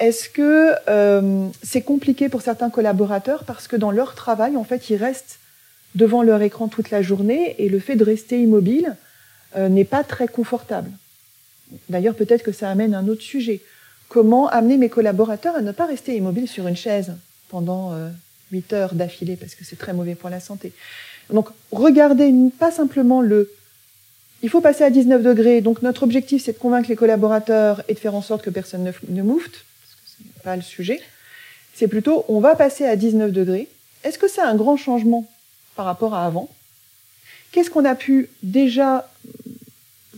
Est-ce 0.00 0.28
que 0.28 0.72
euh, 0.88 1.46
c'est 1.62 1.82
compliqué 1.82 2.28
pour 2.28 2.40
certains 2.40 2.70
collaborateurs 2.70 3.44
parce 3.44 3.68
que 3.68 3.76
dans 3.76 3.90
leur 3.90 4.14
travail, 4.14 4.56
en 4.56 4.64
fait, 4.64 4.88
ils 4.88 4.96
restent 4.96 5.38
devant 5.94 6.22
leur 6.22 6.40
écran 6.40 6.68
toute 6.68 6.90
la 6.90 7.02
journée 7.02 7.54
et 7.58 7.68
le 7.68 7.78
fait 7.78 7.96
de 7.96 8.04
rester 8.04 8.40
immobile 8.40 8.96
euh, 9.56 9.68
n'est 9.68 9.84
pas 9.84 10.04
très 10.04 10.26
confortable? 10.26 10.90
D'ailleurs, 11.90 12.14
peut-être 12.14 12.42
que 12.42 12.52
ça 12.52 12.70
amène 12.70 12.94
un 12.94 13.08
autre 13.08 13.22
sujet. 13.22 13.60
Comment 14.08 14.48
amener 14.48 14.78
mes 14.78 14.88
collaborateurs 14.88 15.56
à 15.56 15.60
ne 15.60 15.72
pas 15.72 15.86
rester 15.86 16.16
immobiles 16.16 16.48
sur 16.48 16.66
une 16.66 16.76
chaise 16.76 17.12
pendant... 17.50 17.92
Euh, 17.92 18.08
8 18.52 18.72
heures 18.72 18.94
d'affilée 18.94 19.36
parce 19.36 19.54
que 19.54 19.64
c'est 19.64 19.76
très 19.76 19.92
mauvais 19.92 20.14
pour 20.14 20.30
la 20.30 20.40
santé. 20.40 20.72
Donc 21.30 21.48
regardez 21.70 22.32
pas 22.58 22.70
simplement 22.70 23.20
le 23.20 23.52
il 24.44 24.50
faut 24.50 24.60
passer 24.60 24.82
à 24.82 24.90
19 24.90 25.22
degrés. 25.22 25.60
Donc 25.60 25.82
notre 25.82 26.02
objectif 26.02 26.44
c'est 26.44 26.52
de 26.52 26.58
convaincre 26.58 26.88
les 26.88 26.96
collaborateurs 26.96 27.82
et 27.88 27.94
de 27.94 27.98
faire 27.98 28.14
en 28.14 28.22
sorte 28.22 28.42
que 28.42 28.50
personne 28.50 28.84
ne, 28.84 28.92
ne 29.08 29.22
parce 29.32 29.46
que 29.46 29.56
ce 30.06 30.22
n'est 30.22 30.42
pas 30.44 30.56
le 30.56 30.62
sujet. 30.62 31.00
C'est 31.74 31.88
plutôt 31.88 32.24
on 32.28 32.40
va 32.40 32.54
passer 32.54 32.84
à 32.84 32.96
19 32.96 33.32
degrés. 33.32 33.68
Est-ce 34.04 34.18
que 34.18 34.28
c'est 34.28 34.40
un 34.40 34.54
grand 34.54 34.76
changement 34.76 35.28
par 35.74 35.86
rapport 35.86 36.14
à 36.14 36.26
avant? 36.26 36.50
Qu'est-ce 37.52 37.70
qu'on 37.70 37.84
a 37.84 37.94
pu 37.94 38.28
déjà 38.42 39.08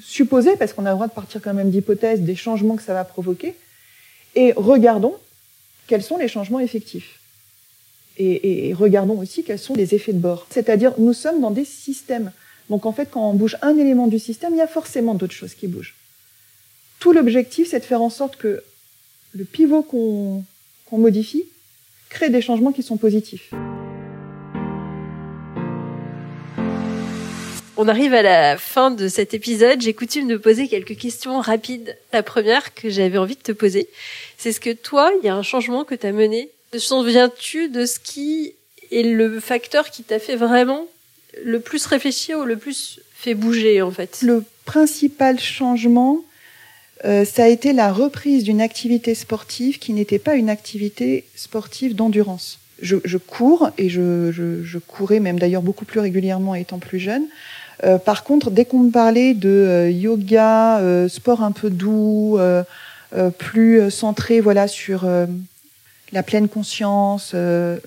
supposer, 0.03 0.57
parce 0.57 0.73
qu'on 0.73 0.87
a 0.87 0.91
le 0.91 0.95
droit 0.95 1.09
de 1.09 1.13
partir 1.13 1.41
quand 1.43 1.55
même 1.55 1.71
d'hypothèses, 1.71 2.21
des 2.21 2.37
changements 2.37 2.77
que 2.77 2.83
ça 2.83 2.95
va 2.95 3.05
provoquer, 3.05 3.55
et 4.35 4.53
regardons 4.57 5.17
quels 5.87 6.03
sont 6.03 6.17
les 6.17 6.29
changements 6.29 6.61
effectifs 6.61 7.19
et, 8.17 8.69
et, 8.69 8.75
regardons 8.75 9.19
aussi 9.19 9.43
quels 9.43 9.59
sont 9.59 9.75
les 9.75 9.95
effets 9.95 10.13
de 10.13 10.19
bord. 10.19 10.47
C'est-à-dire, 10.51 10.93
nous 10.99 11.13
sommes 11.13 11.41
dans 11.41 11.51
des 11.51 11.65
systèmes. 11.65 12.33
Donc 12.71 12.87
en 12.87 12.93
fait, 12.93 13.09
quand 13.11 13.31
on 13.31 13.35
bouge 13.35 13.57
un 13.63 13.77
élément 13.77 14.07
du 14.07 14.19
système, 14.19 14.55
il 14.55 14.59
y 14.59 14.63
a 14.63 14.67
forcément 14.67 15.15
d'autres 15.15 15.35
choses 15.35 15.55
qui 15.55 15.67
bougent. 15.67 15.95
Tout 17.01 17.13
l'objectif, 17.13 17.69
c'est 17.69 17.81
de 17.81 17.85
faire 17.85 18.03
en 18.03 18.11
sorte 18.11 18.37
que 18.37 18.63
le 19.35 19.45
pivot 19.45 19.83
qu'on 19.83 20.45
qu 20.89 20.97
modifie 20.97 21.45
crée 22.09 22.31
des 22.31 22.41
changements 22.41 22.73
qui 22.73 22.83
sont 22.83 22.97
positifs. 22.97 23.53
On 27.77 27.89
arrive 27.89 28.15
à 28.15 28.23
la 28.23 28.57
fin 28.57 28.93
de 28.93 29.09
cet 29.09 29.35
épisode. 29.35 29.81
J'ai 29.81 29.95
coutume 29.95 30.29
de 30.29 30.37
poser 30.37 30.69
quelques 30.69 30.97
questions 30.97 31.41
rapides. 31.41 31.99
La 32.13 32.23
première 32.23 32.73
que 32.73 32.89
j'avais 32.89 33.19
envie 33.19 33.35
de 33.35 33.43
te 33.43 33.51
poser, 33.51 33.89
c'est 34.39 34.53
ce 34.53 34.61
que 34.61 34.73
toi, 34.73 35.11
il 35.21 35.27
y 35.27 35.29
a 35.29 35.35
un 35.35 35.43
changement 35.43 35.85
que 35.85 35.97
tu 35.97 36.07
as 36.07 36.13
mené 36.13 36.51
souviens-tu 36.79 37.69
de 37.69 37.87
ce 37.87 37.99
qui 37.99 38.55
est 38.91 39.03
le 39.03 39.41
facteur 39.41 39.91
qui 39.91 40.03
t'a 40.03 40.19
fait 40.19 40.37
vraiment 40.37 40.87
le 41.43 41.61
plus 41.61 41.87
réfléchir 41.87 42.39
ou 42.39 42.45
le 42.45 42.57
plus 42.57 43.01
fait 43.15 43.35
bouger 43.35 43.83
en 43.83 43.91
fait? 43.91 44.21
Le 44.23 44.45
principal 44.65 45.39
changement, 45.39 46.21
euh, 47.05 47.25
ça 47.25 47.45
a 47.45 47.49
été 47.49 47.73
la 47.73 47.93
reprise 47.93 48.45
d'une 48.45 48.61
activité 48.61 49.15
sportive 49.15 49.79
qui 49.79 49.93
n'était 49.93 50.19
pas 50.19 50.37
une 50.37 50.51
activité 50.51 51.25
sportive 51.35 51.95
d'endurance. 51.95 52.61
Je, 52.83 53.17
cours 53.19 53.71
et 53.79 53.89
je, 53.89 54.79
courais 54.79 55.21
même 55.21 55.39
d'ailleurs 55.39 55.63
beaucoup 55.63 55.85
plus 55.85 56.01
régulièrement 56.01 56.55
étant 56.55 56.79
plus 56.79 56.99
jeune. 56.99 57.25
Euh, 57.83 57.99
par 57.99 58.25
contre, 58.25 58.51
dès 58.51 58.65
qu'on 58.65 58.81
me 58.81 58.91
parlait 58.91 59.33
de 59.33 59.49
euh, 59.49 59.91
yoga, 59.91 60.81
sport 61.09 61.43
un 61.43 61.53
peu 61.53 61.71
doux, 61.71 62.39
plus 63.39 63.91
centré 63.91 64.41
voilà 64.41 64.67
sur 64.67 65.07
la 66.15 66.23
pleine 66.23 66.49
conscience. 66.49 67.33
Euh, 67.35 67.79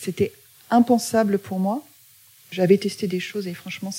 C'était 0.00 0.32
impensable 0.70 1.38
pour 1.38 1.58
moi. 1.58 1.84
J'avais 2.52 2.78
testé 2.78 3.06
des 3.08 3.20
choses 3.20 3.46
et 3.48 3.54
franchement, 3.54 3.90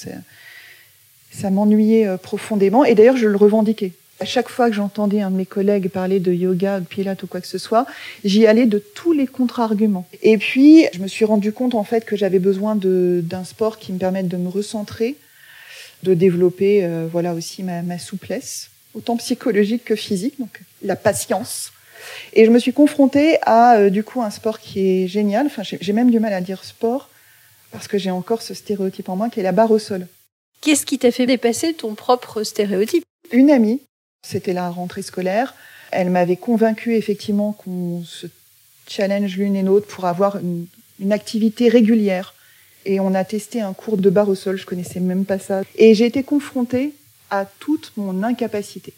ça 1.32 1.50
m'ennuyait 1.52 2.08
euh, 2.08 2.18
profondément. 2.18 2.86
Et 2.86 2.96
d'ailleurs, 2.96 3.18
je 3.18 3.28
le 3.28 3.36
revendiquais. 3.36 3.92
À 4.20 4.26
chaque 4.26 4.50
fois 4.50 4.70
que 4.70 4.76
j'entendais 4.76 5.22
un 5.22 5.30
de 5.30 5.36
mes 5.36 5.46
collègues 5.46 5.90
parler 5.90 6.20
de 6.20 6.34
yoga, 6.34 6.80
de 6.80 6.86
pilates 6.86 7.22
ou 7.22 7.28
quoi 7.28 7.40
que 7.40 7.46
ce 7.46 7.60
soit, 7.60 7.86
j'y 8.24 8.48
allais 8.48 8.66
de 8.66 8.80
tous 8.80 9.12
les 9.12 9.28
contre-arguments. 9.28 10.08
Et 10.24 10.40
puis, 10.40 10.88
je 10.94 11.00
me 11.00 11.08
suis 11.08 11.26
rendu 11.26 11.52
compte 11.52 11.76
en 11.76 11.84
fait 11.84 12.04
que 12.04 12.16
j'avais 12.16 12.40
besoin 12.40 12.76
d'un 12.76 13.44
sport 13.44 13.78
qui 13.78 13.94
me 13.94 14.00
permette 14.00 14.28
de 14.28 14.38
me 14.38 14.50
recentrer, 14.50 15.18
de 16.02 16.16
développer, 16.16 16.84
euh, 16.84 17.08
voilà 17.12 17.36
aussi 17.36 17.62
ma, 17.62 17.84
ma 17.84 18.00
souplesse, 18.00 18.72
autant 18.96 19.18
psychologique 19.18 19.84
que 19.84 19.96
physique, 19.96 20.40
donc 20.40 20.62
la 20.82 20.96
patience. 20.96 21.72
Et 22.34 22.46
je 22.46 22.52
me 22.52 22.60
suis 22.60 22.74
confrontée 22.74 23.38
à 23.44 23.78
euh, 23.78 23.90
du 23.90 24.04
coup 24.04 24.22
un 24.22 24.30
sport 24.30 24.60
qui 24.60 25.04
est 25.04 25.08
génial. 25.08 25.48
Enfin, 25.48 25.64
j'ai 25.64 25.94
même 25.94 26.12
du 26.12 26.20
mal 26.20 26.34
à 26.34 26.42
dire 26.42 26.64
sport 26.64 27.10
parce 27.72 27.88
que 27.88 27.98
j'ai 27.98 28.12
encore 28.12 28.42
ce 28.42 28.54
stéréotype 28.54 29.10
en 29.10 29.16
moi 29.16 29.30
qui 29.30 29.40
est 29.40 29.44
la 29.44 29.52
barre 29.52 29.72
au 29.72 29.80
sol. 29.80 30.08
Qu'est-ce 30.62 30.86
qui 30.86 31.00
t'a 31.00 31.12
fait 31.12 31.26
dépasser 31.26 31.74
ton 31.74 31.96
propre 31.96 32.44
stéréotype? 32.44 33.04
Une 33.32 33.52
amie, 33.52 33.82
c'était 34.26 34.54
la 34.54 34.70
rentrée 34.70 35.02
scolaire. 35.02 35.56
Elle 35.92 36.10
m'avait 36.10 36.38
convaincue 36.38 36.96
effectivement 36.96 37.54
qu'on 37.54 38.04
se 38.04 38.28
challenge 38.88 39.38
l'une 39.38 39.56
et 39.56 39.64
l'autre 39.64 39.88
pour 39.88 40.06
avoir 40.06 40.38
une, 40.38 40.66
une 41.00 41.14
activité 41.14 41.70
régulière. 41.70 42.34
Et 42.86 43.00
on 43.00 43.14
a 43.14 43.24
testé 43.24 43.62
un 43.62 43.74
cours 43.74 43.98
de 43.98 44.10
barre 44.10 44.30
au 44.30 44.36
sol, 44.36 44.58
je 44.58 44.66
connaissais 44.66 45.00
même 45.00 45.26
pas 45.26 45.40
ça. 45.40 45.62
Et 45.76 45.94
j'ai 45.94 46.06
été 46.06 46.24
confrontée 46.24 46.94
à 47.30 47.46
toute 47.46 47.92
mon 47.98 48.24
incapacité 48.24 48.94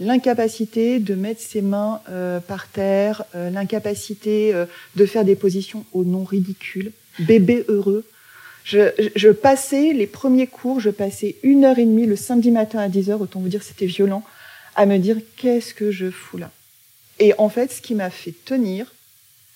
l'incapacité 0.00 0.98
de 0.98 1.14
mettre 1.14 1.42
ses 1.42 1.62
mains 1.62 2.00
euh, 2.08 2.40
par 2.40 2.66
terre, 2.68 3.24
euh, 3.34 3.50
l'incapacité 3.50 4.52
euh, 4.54 4.64
de 4.96 5.06
faire 5.06 5.24
des 5.24 5.36
positions 5.36 5.84
au 5.92 6.04
nom 6.04 6.24
ridicule, 6.24 6.92
bébé 7.20 7.64
heureux. 7.68 8.04
Je, 8.64 9.10
je, 9.14 9.28
passais 9.28 9.92
les 9.92 10.06
premiers 10.06 10.46
cours, 10.46 10.80
je 10.80 10.90
passais 10.90 11.36
une 11.42 11.64
heure 11.64 11.78
et 11.78 11.84
demie 11.84 12.06
le 12.06 12.16
samedi 12.16 12.50
matin 12.50 12.78
à 12.78 12.88
10 12.88 13.10
heures, 13.10 13.20
autant 13.20 13.40
vous 13.40 13.48
dire 13.48 13.62
c'était 13.62 13.86
violent, 13.86 14.22
à 14.74 14.86
me 14.86 14.98
dire 14.98 15.16
qu'est-ce 15.36 15.74
que 15.74 15.90
je 15.90 16.10
fous 16.10 16.38
là? 16.38 16.50
Et 17.18 17.34
en 17.38 17.50
fait, 17.50 17.70
ce 17.70 17.82
qui 17.82 17.94
m'a 17.94 18.10
fait 18.10 18.34
tenir, 18.44 18.94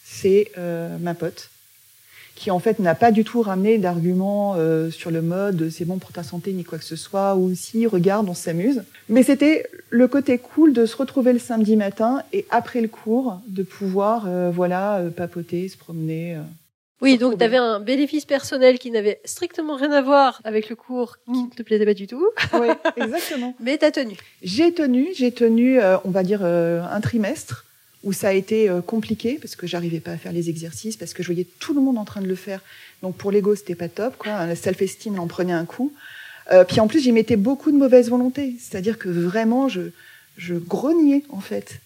c'est 0.05 0.53
ma 1.01 1.15
pote, 1.15 1.51
qui 2.35 2.51
en 2.51 2.59
fait 2.59 2.79
n'a 2.79 2.95
pas 2.95 3.13
du 3.13 3.25
tout 3.25 3.43
ramené 3.43 3.79
d'arguments 3.79 4.55
euh, 4.57 4.91
sur 4.91 5.11
le 5.11 5.23
mode 5.23 5.71
c'est 5.71 5.85
bon 5.85 5.99
pour 5.99 6.13
ta 6.13 6.23
santé 6.23 6.53
ni 6.53 6.65
quoi 6.65 6.79
que 6.79 6.85
ce 6.85 6.97
soit 6.97 7.37
ou 7.37 7.55
si 7.55 7.87
regarde 7.87 8.29
on 8.29 8.35
s'amuse 8.35 8.83
mais 9.09 9.23
c'était 9.23 9.67
le 9.91 10.09
côté 10.09 10.39
cool 10.39 10.73
de 10.73 10.87
se 10.87 10.97
retrouver 10.97 11.33
le 11.33 11.39
samedi 11.39 11.77
matin 11.77 12.23
et 12.33 12.47
après 12.51 12.81
le 12.81 12.89
cours 12.89 13.41
de 13.47 13.63
pouvoir 13.63 14.25
euh, 14.27 14.51
voilà 14.53 14.99
euh, 14.99 15.11
papoter 15.11 15.69
se 15.69 15.77
promener 15.77 16.39
oui, 17.01 17.19
donc 17.19 17.37
tu 17.37 17.45
avais 17.45 17.59
un 17.59 17.81
bénéfice 17.81 18.25
personnel 18.25 18.79
qui 18.79 18.91
n'avait 18.91 19.21
strictement 19.27 19.77
rien 19.77 19.91
à 19.93 20.01
voir 20.01 20.41
avec 20.45 20.71
le 20.71 20.77
cours 20.77 21.17
qui 21.27 21.43
ne 21.43 21.51
te 21.51 21.63
plaisait 21.63 21.85
pas 21.85 21.93
du 21.93 22.07
tout. 22.07 22.25
Oui, 22.55 22.69
exactement. 22.97 23.55
Mais 23.61 23.77
tu 23.77 23.85
as 23.85 23.91
tenu. 23.91 24.17
J'ai 24.43 24.73
tenu, 24.73 25.09
j'ai 25.15 25.31
tenu, 25.31 25.81
on 26.05 26.11
va 26.11 26.23
dire, 26.23 26.43
un 26.45 27.01
trimestre 27.03 27.67
où 28.05 28.13
ça 28.13 28.29
a 28.29 28.33
été 28.33 28.69
euh, 28.69 28.81
compliqué 28.81 29.39
parce 29.41 29.57
que 29.57 29.67
j'arrivais 29.67 30.01
pas 30.01 30.13
à 30.13 30.17
faire 30.17 30.33
les 30.33 30.49
exercices, 30.49 30.97
parce 30.97 31.15
que 31.15 31.23
je 31.23 31.29
voyais 31.29 31.47
tout 31.59 31.75
le 31.75 31.81
monde 31.81 31.99
en 31.99 32.05
train 32.05 32.21
de 32.21 32.29
le 32.29 32.35
faire. 32.35 32.61
Donc 33.03 33.17
pour 33.17 33.33
l'ego, 33.33 33.55
c'était 33.55 33.75
pas 33.75 33.89
top, 33.89 34.17
quoi. 34.19 34.47
La 34.47 34.57
self-esteem 34.57 35.19
en 35.19 35.27
prenait 35.27 35.53
un 35.53 35.65
coup. 35.65 35.93
Euh, 36.53 36.65
puis 36.65 36.81
en 36.81 36.87
plus, 36.87 37.01
j'y 37.01 37.13
mettais 37.13 37.37
beaucoup 37.37 37.73
de 37.73 37.77
mauvaise 37.77 38.11
volonté. 38.11 38.55
C'est-à-dire 38.61 38.99
que 38.99 39.09
vraiment, 39.09 39.69
je, 39.69 39.83
je 40.37 40.55
grognais, 40.55 41.23
en 41.31 41.41
fait. 41.41 41.81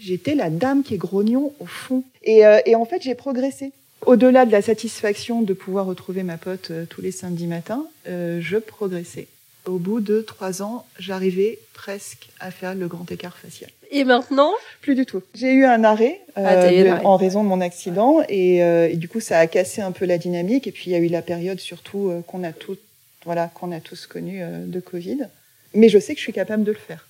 J'étais 0.00 0.34
la 0.34 0.50
dame 0.50 0.82
qui 0.82 0.94
est 0.94 0.98
grognon 0.98 1.52
au 1.60 1.66
fond. 1.66 2.04
Et, 2.22 2.46
euh, 2.46 2.60
et 2.66 2.74
en 2.74 2.84
fait, 2.84 3.02
j'ai 3.02 3.14
progressé. 3.14 3.72
Au-delà 4.06 4.44
de 4.44 4.52
la 4.52 4.60
satisfaction 4.60 5.40
de 5.40 5.54
pouvoir 5.54 5.86
retrouver 5.86 6.22
ma 6.22 6.36
pote 6.36 6.70
euh, 6.70 6.84
tous 6.88 7.00
les 7.00 7.10
samedis 7.10 7.46
matins, 7.46 7.86
euh, 8.06 8.38
je 8.40 8.58
progressais. 8.58 9.28
Au 9.66 9.78
bout 9.78 10.00
de 10.00 10.20
trois 10.20 10.62
ans, 10.62 10.84
j'arrivais 10.98 11.58
presque 11.72 12.28
à 12.38 12.50
faire 12.50 12.74
le 12.74 12.86
grand 12.86 13.10
écart 13.10 13.36
facial. 13.36 13.70
Et 13.90 14.04
maintenant 14.04 14.50
Plus 14.82 14.94
du 14.94 15.06
tout. 15.06 15.22
J'ai 15.34 15.52
eu 15.52 15.64
un 15.64 15.84
arrêt, 15.84 16.20
Ah, 16.36 16.54
euh, 16.54 16.84
de- 16.98 17.04
en 17.06 17.16
raison 17.16 17.42
de 17.42 17.48
mon 17.48 17.60
accident 17.60 18.22
et, 18.28 18.62
euh, 18.62 18.88
et 18.90 18.96
du 18.96 19.08
coup 19.08 19.20
ça 19.20 19.38
a 19.38 19.46
cassé 19.46 19.80
un 19.80 19.92
peu 19.92 20.04
la 20.04 20.18
dynamique 20.18 20.66
et 20.66 20.72
puis 20.72 20.84
il 20.86 20.92
y 20.92 20.96
a 20.96 20.98
eu 20.98 21.08
la 21.08 21.22
période 21.22 21.60
surtout 21.60 22.10
euh, 22.10 22.20
qu'on 22.26 22.42
a 22.44 22.52
tout, 22.52 22.76
voilà, 23.24 23.50
qu'on 23.54 23.72
a 23.72 23.80
tous 23.80 24.06
connue 24.06 24.42
euh, 24.42 24.66
de 24.66 24.80
Covid. 24.80 25.28
Mais 25.74 25.88
je 25.88 25.98
sais 25.98 26.12
que 26.14 26.18
je 26.18 26.24
suis 26.24 26.32
capable 26.32 26.64
de 26.64 26.72
le 26.72 26.78
faire. 26.78 27.06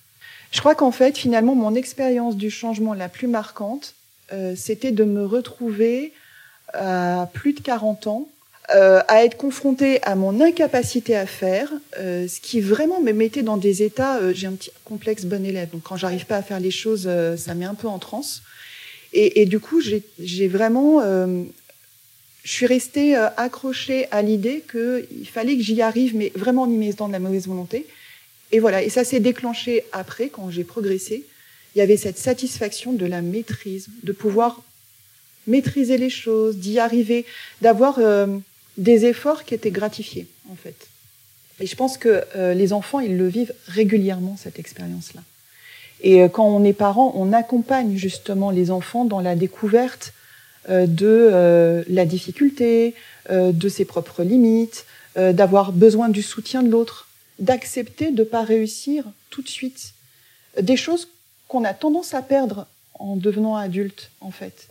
Je 0.51 0.59
crois 0.59 0.75
qu'en 0.75 0.91
fait 0.91 1.17
finalement 1.17 1.55
mon 1.55 1.75
expérience 1.75 2.37
du 2.37 2.49
changement 2.51 2.93
la 2.93 3.09
plus 3.09 3.27
marquante, 3.27 3.95
euh, 4.31 4.55
c'était 4.55 4.91
de 4.91 5.03
me 5.03 5.25
retrouver 5.25 6.13
à 6.73 7.29
plus 7.33 7.53
de 7.53 7.59
40 7.61 8.07
ans 8.07 8.27
euh, 8.73 9.01
à 9.07 9.23
être 9.25 9.37
confrontée 9.37 10.01
à 10.03 10.15
mon 10.15 10.41
incapacité 10.41 11.15
à 11.15 11.25
faire, 11.25 11.71
euh, 11.99 12.27
ce 12.27 12.39
qui 12.39 12.61
vraiment 12.61 13.01
me 13.01 13.11
mettait 13.11 13.43
dans 13.43 13.57
des 13.57 13.83
états. 13.83 14.17
euh, 14.17 14.33
J'ai 14.33 14.47
un 14.47 14.53
petit 14.53 14.71
complexe 14.85 15.25
bon 15.25 15.45
élève, 15.45 15.69
donc 15.69 15.83
quand 15.83 15.97
j'arrive 15.97 16.25
pas 16.25 16.37
à 16.37 16.41
faire 16.41 16.59
les 16.59 16.71
choses, 16.71 17.05
euh, 17.05 17.37
ça 17.37 17.53
met 17.53 17.65
un 17.65 17.75
peu 17.75 17.87
en 17.87 17.99
transe. 17.99 18.41
Et, 19.13 19.41
et 19.41 19.45
du 19.45 19.59
coup, 19.59 19.81
j'ai 19.81 20.47
vraiment, 20.47 21.01
euh, 21.01 21.43
je 22.43 22.51
suis 22.51 22.65
restée 22.65 23.15
euh, 23.15 23.27
accrochée 23.37 24.07
à 24.11 24.21
l'idée 24.21 24.63
qu'il 24.69 25.27
fallait 25.27 25.55
que 25.55 25.63
j'y 25.63 25.81
arrive, 25.81 26.15
mais 26.15 26.31
vraiment 26.35 26.63
en 26.63 26.69
y 26.69 26.75
mettant 26.75 27.07
de 27.07 27.13
la 27.13 27.19
mauvaise 27.19 27.47
volonté. 27.47 27.85
Et 28.51 28.59
voilà, 28.59 28.83
et 28.83 28.89
ça 28.89 29.03
s'est 29.03 29.19
déclenché 29.19 29.83
après, 29.91 30.29
quand 30.29 30.49
j'ai 30.49 30.63
progressé. 30.63 31.23
Il 31.75 31.79
y 31.79 31.81
avait 31.81 31.97
cette 31.97 32.17
satisfaction 32.17 32.93
de 32.93 33.05
la 33.05 33.21
maîtrise, 33.21 33.87
de 34.03 34.13
pouvoir 34.13 34.61
maîtriser 35.45 35.97
les 35.97 36.09
choses, 36.09 36.55
d'y 36.57 36.79
arriver, 36.79 37.25
d'avoir 37.61 37.99
des 38.77 39.05
efforts 39.05 39.43
qui 39.43 39.53
étaient 39.53 39.71
gratifiés, 39.71 40.27
en 40.51 40.55
fait. 40.55 40.87
Et 41.59 41.67
je 41.67 41.75
pense 41.75 41.97
que 41.97 42.23
euh, 42.35 42.53
les 42.53 42.73
enfants, 42.73 42.99
ils 42.99 43.17
le 43.17 43.27
vivent 43.27 43.53
régulièrement, 43.67 44.35
cette 44.37 44.59
expérience-là. 44.59 45.21
Et 46.01 46.21
euh, 46.21 46.27
quand 46.27 46.45
on 46.45 46.63
est 46.63 46.73
parent, 46.73 47.13
on 47.15 47.31
accompagne 47.31 47.95
justement 47.95 48.51
les 48.51 48.71
enfants 48.71 49.05
dans 49.05 49.21
la 49.21 49.35
découverte 49.35 50.13
euh, 50.69 50.85
de 50.85 51.07
euh, 51.07 51.83
la 51.87 52.05
difficulté, 52.05 52.95
euh, 53.29 53.51
de 53.51 53.69
ses 53.69 53.85
propres 53.85 54.23
limites, 54.23 54.85
euh, 55.17 55.31
d'avoir 55.31 55.71
besoin 55.71 56.09
du 56.09 56.21
soutien 56.21 56.61
de 56.61 56.69
l'autre, 56.69 57.07
d'accepter 57.39 58.11
de 58.11 58.19
ne 58.19 58.27
pas 58.27 58.43
réussir 58.43 59.05
tout 59.29 59.41
de 59.41 59.49
suite. 59.49 59.93
Des 60.61 60.77
choses 60.77 61.07
qu'on 61.47 61.63
a 61.63 61.73
tendance 61.73 62.13
à 62.13 62.21
perdre 62.21 62.67
en 62.95 63.15
devenant 63.15 63.55
adulte, 63.55 64.11
en 64.21 64.31
fait. 64.31 64.67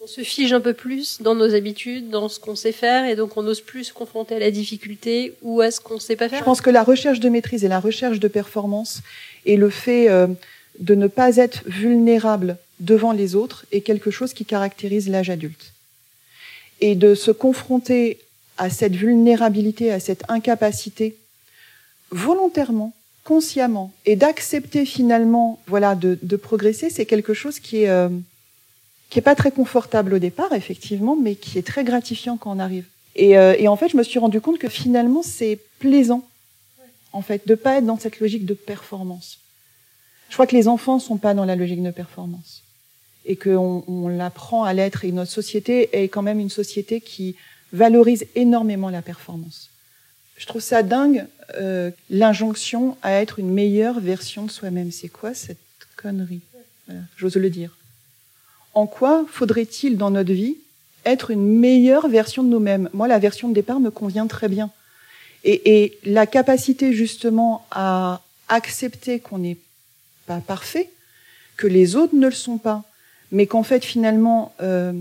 On 0.00 0.06
se 0.06 0.20
fige 0.22 0.52
un 0.52 0.60
peu 0.60 0.74
plus 0.74 1.20
dans 1.22 1.34
nos 1.34 1.54
habitudes, 1.54 2.10
dans 2.10 2.28
ce 2.28 2.38
qu'on 2.38 2.54
sait 2.54 2.72
faire, 2.72 3.06
et 3.06 3.16
donc 3.16 3.36
on 3.36 3.42
n'ose 3.42 3.60
plus 3.60 3.84
se 3.84 3.92
confronter 3.92 4.36
à 4.36 4.38
la 4.38 4.50
difficulté 4.50 5.34
ou 5.42 5.60
à 5.60 5.70
ce 5.70 5.80
qu'on 5.80 5.94
ne 5.94 6.00
sait 6.00 6.16
pas 6.16 6.26
Je 6.26 6.34
faire. 6.34 6.44
pense 6.44 6.60
que 6.60 6.70
la 6.70 6.82
recherche 6.84 7.18
de 7.18 7.28
maîtrise 7.28 7.64
et 7.64 7.68
la 7.68 7.80
recherche 7.80 8.20
de 8.20 8.28
performance 8.28 9.00
et 9.46 9.56
le 9.56 9.70
fait 9.70 10.08
euh, 10.10 10.26
de 10.78 10.94
ne 10.94 11.06
pas 11.06 11.36
être 11.36 11.62
vulnérable 11.66 12.56
devant 12.78 13.12
les 13.12 13.34
autres 13.34 13.64
est 13.72 13.80
quelque 13.80 14.10
chose 14.10 14.34
qui 14.34 14.44
caractérise 14.44 15.08
l'âge 15.08 15.30
adulte. 15.30 15.72
Et 16.82 16.94
de 16.94 17.14
se 17.14 17.30
confronter 17.30 18.18
à 18.58 18.68
cette 18.68 18.94
vulnérabilité, 18.94 19.90
à 19.92 19.98
cette 19.98 20.24
incapacité, 20.28 21.16
volontairement, 22.10 22.92
consciemment, 23.24 23.92
et 24.04 24.14
d'accepter 24.14 24.84
finalement, 24.84 25.58
voilà, 25.66 25.94
de, 25.94 26.18
de 26.22 26.36
progresser, 26.36 26.90
c'est 26.90 27.06
quelque 27.06 27.34
chose 27.34 27.58
qui 27.58 27.82
est 27.82 27.88
euh, 27.88 28.08
qui 29.10 29.18
est 29.18 29.22
pas 29.22 29.34
très 29.34 29.50
confortable 29.50 30.14
au 30.14 30.18
départ, 30.18 30.52
effectivement, 30.52 31.16
mais 31.16 31.34
qui 31.34 31.58
est 31.58 31.66
très 31.66 31.84
gratifiant 31.84 32.36
quand 32.36 32.54
on 32.54 32.58
arrive. 32.58 32.86
Et, 33.14 33.38
euh, 33.38 33.54
et 33.58 33.68
en 33.68 33.76
fait, 33.76 33.88
je 33.88 33.96
me 33.96 34.02
suis 34.02 34.18
rendu 34.18 34.40
compte 34.40 34.58
que 34.58 34.68
finalement, 34.68 35.22
c'est 35.22 35.58
plaisant, 35.78 36.26
en 37.12 37.22
fait, 37.22 37.46
de 37.46 37.54
pas 37.54 37.78
être 37.78 37.86
dans 37.86 37.98
cette 37.98 38.20
logique 38.20 38.46
de 38.46 38.54
performance. 38.54 39.38
Je 40.28 40.34
crois 40.34 40.46
que 40.46 40.56
les 40.56 40.68
enfants 40.68 40.98
sont 40.98 41.16
pas 41.16 41.34
dans 41.34 41.44
la 41.44 41.56
logique 41.56 41.82
de 41.82 41.90
performance 41.90 42.62
et 43.24 43.36
qu'on 43.36 43.84
on 43.86 44.08
l'apprend 44.08 44.64
à 44.64 44.72
l'être. 44.72 45.04
Et 45.04 45.12
notre 45.12 45.30
société 45.30 45.88
est 45.92 46.08
quand 46.08 46.22
même 46.22 46.40
une 46.40 46.50
société 46.50 47.00
qui 47.00 47.36
valorise 47.72 48.26
énormément 48.34 48.90
la 48.90 49.02
performance. 49.02 49.70
Je 50.36 50.46
trouve 50.46 50.62
ça 50.62 50.82
dingue, 50.82 51.26
euh, 51.54 51.90
l'injonction 52.10 52.96
à 53.02 53.12
être 53.12 53.38
une 53.38 53.52
meilleure 53.52 54.00
version 54.00 54.44
de 54.44 54.50
soi-même. 54.50 54.90
C'est 54.90 55.08
quoi 55.08 55.32
cette 55.32 55.58
connerie? 55.96 56.42
J'ose 57.16 57.36
le 57.36 57.50
dire. 57.50 57.76
En 58.76 58.86
quoi 58.86 59.24
faudrait-il 59.26 59.96
dans 59.96 60.10
notre 60.10 60.34
vie 60.34 60.58
être 61.06 61.30
une 61.30 61.48
meilleure 61.48 62.08
version 62.08 62.42
de 62.42 62.50
nous-mêmes? 62.50 62.90
Moi, 62.92 63.08
la 63.08 63.18
version 63.18 63.48
de 63.48 63.54
départ 63.54 63.80
me 63.80 63.90
convient 63.90 64.26
très 64.26 64.48
bien. 64.48 64.70
Et, 65.44 65.98
la 66.04 66.26
capacité 66.26 66.92
justement 66.92 67.66
à 67.70 68.20
accepter 68.48 69.18
qu'on 69.18 69.38
n'est 69.38 69.56
pas 70.26 70.40
parfait, 70.40 70.90
que 71.56 71.66
les 71.66 71.96
autres 71.96 72.14
ne 72.14 72.26
le 72.26 72.34
sont 72.34 72.58
pas, 72.58 72.82
mais 73.32 73.46
qu'en 73.46 73.62
fait 73.62 73.82
finalement 73.82 74.54
euh, 74.60 74.92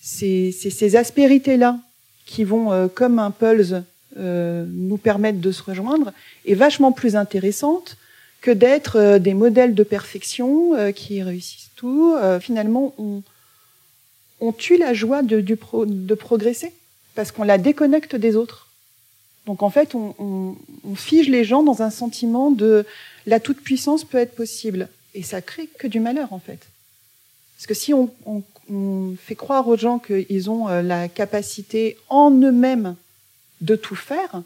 c'est 0.00 0.50
ces 0.50 0.96
aspérités-là 0.96 1.78
qui 2.26 2.42
vont 2.42 2.72
euh, 2.72 2.88
comme 2.88 3.20
un 3.20 3.30
pulse 3.30 3.74
euh, 4.18 4.66
nous 4.68 4.96
permettre 4.96 5.38
de 5.38 5.52
se 5.52 5.62
rejoindre 5.62 6.12
est 6.46 6.54
vachement 6.54 6.90
plus 6.90 7.14
intéressante 7.14 7.96
que 8.40 8.50
d'être 8.50 9.18
des 9.18 9.34
modèles 9.34 9.74
de 9.74 9.82
perfection 9.82 10.72
qui 10.92 11.22
réussissent 11.22 11.67
tout. 11.78 12.14
Euh, 12.16 12.40
finalement, 12.40 12.92
on, 12.98 13.22
on 14.40 14.52
tue 14.52 14.76
la 14.76 14.92
joie 14.92 15.22
de, 15.22 15.40
du 15.40 15.56
pro- 15.56 15.86
de 15.86 16.14
progresser 16.14 16.72
parce 17.14 17.30
qu'on 17.32 17.44
la 17.44 17.58
déconnecte 17.58 18.14
des 18.16 18.34
autres. 18.36 18.66
Donc 19.46 19.62
en 19.62 19.70
fait, 19.70 19.94
on, 19.94 20.14
on, 20.18 20.56
on 20.84 20.94
fige 20.94 21.28
les 21.28 21.44
gens 21.44 21.62
dans 21.62 21.80
un 21.82 21.90
sentiment 21.90 22.50
de 22.50 22.84
la 23.26 23.40
toute-puissance 23.40 24.04
peut 24.04 24.18
être 24.18 24.34
possible. 24.34 24.88
Et 25.14 25.22
ça 25.22 25.40
crée 25.40 25.66
que 25.78 25.86
du 25.86 26.00
malheur, 26.00 26.32
en 26.32 26.38
fait. 26.38 26.60
Parce 27.56 27.66
que 27.66 27.74
si 27.74 27.94
on, 27.94 28.10
on- 28.26 28.42
on 28.70 29.16
fait 29.16 29.34
croire 29.34 29.66
aux 29.66 29.78
gens 29.78 29.98
qu'ils 29.98 30.50
ont 30.50 30.68
euh, 30.68 30.82
la 30.82 31.08
capacité 31.08 31.96
en 32.10 32.30
eux-mêmes 32.30 32.96
de 33.62 33.76
tout 33.76 33.96
faire, 33.96 34.42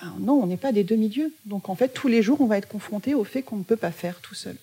ben 0.00 0.14
non, 0.20 0.34
on 0.42 0.46
n'est 0.46 0.56
pas 0.56 0.72
des 0.72 0.84
demi-dieux. 0.84 1.34
Donc 1.46 1.68
en 1.68 1.74
fait, 1.74 1.88
tous 1.88 2.08
les 2.08 2.22
jours, 2.22 2.40
on 2.40 2.46
va 2.46 2.58
être 2.58 2.68
confronté 2.68 3.12
au 3.14 3.24
fait 3.24 3.42
qu'on 3.42 3.56
ne 3.56 3.64
peut 3.64 3.76
pas 3.76 3.90
faire 3.90 4.20
tout 4.20 4.36
seul. 4.36 4.56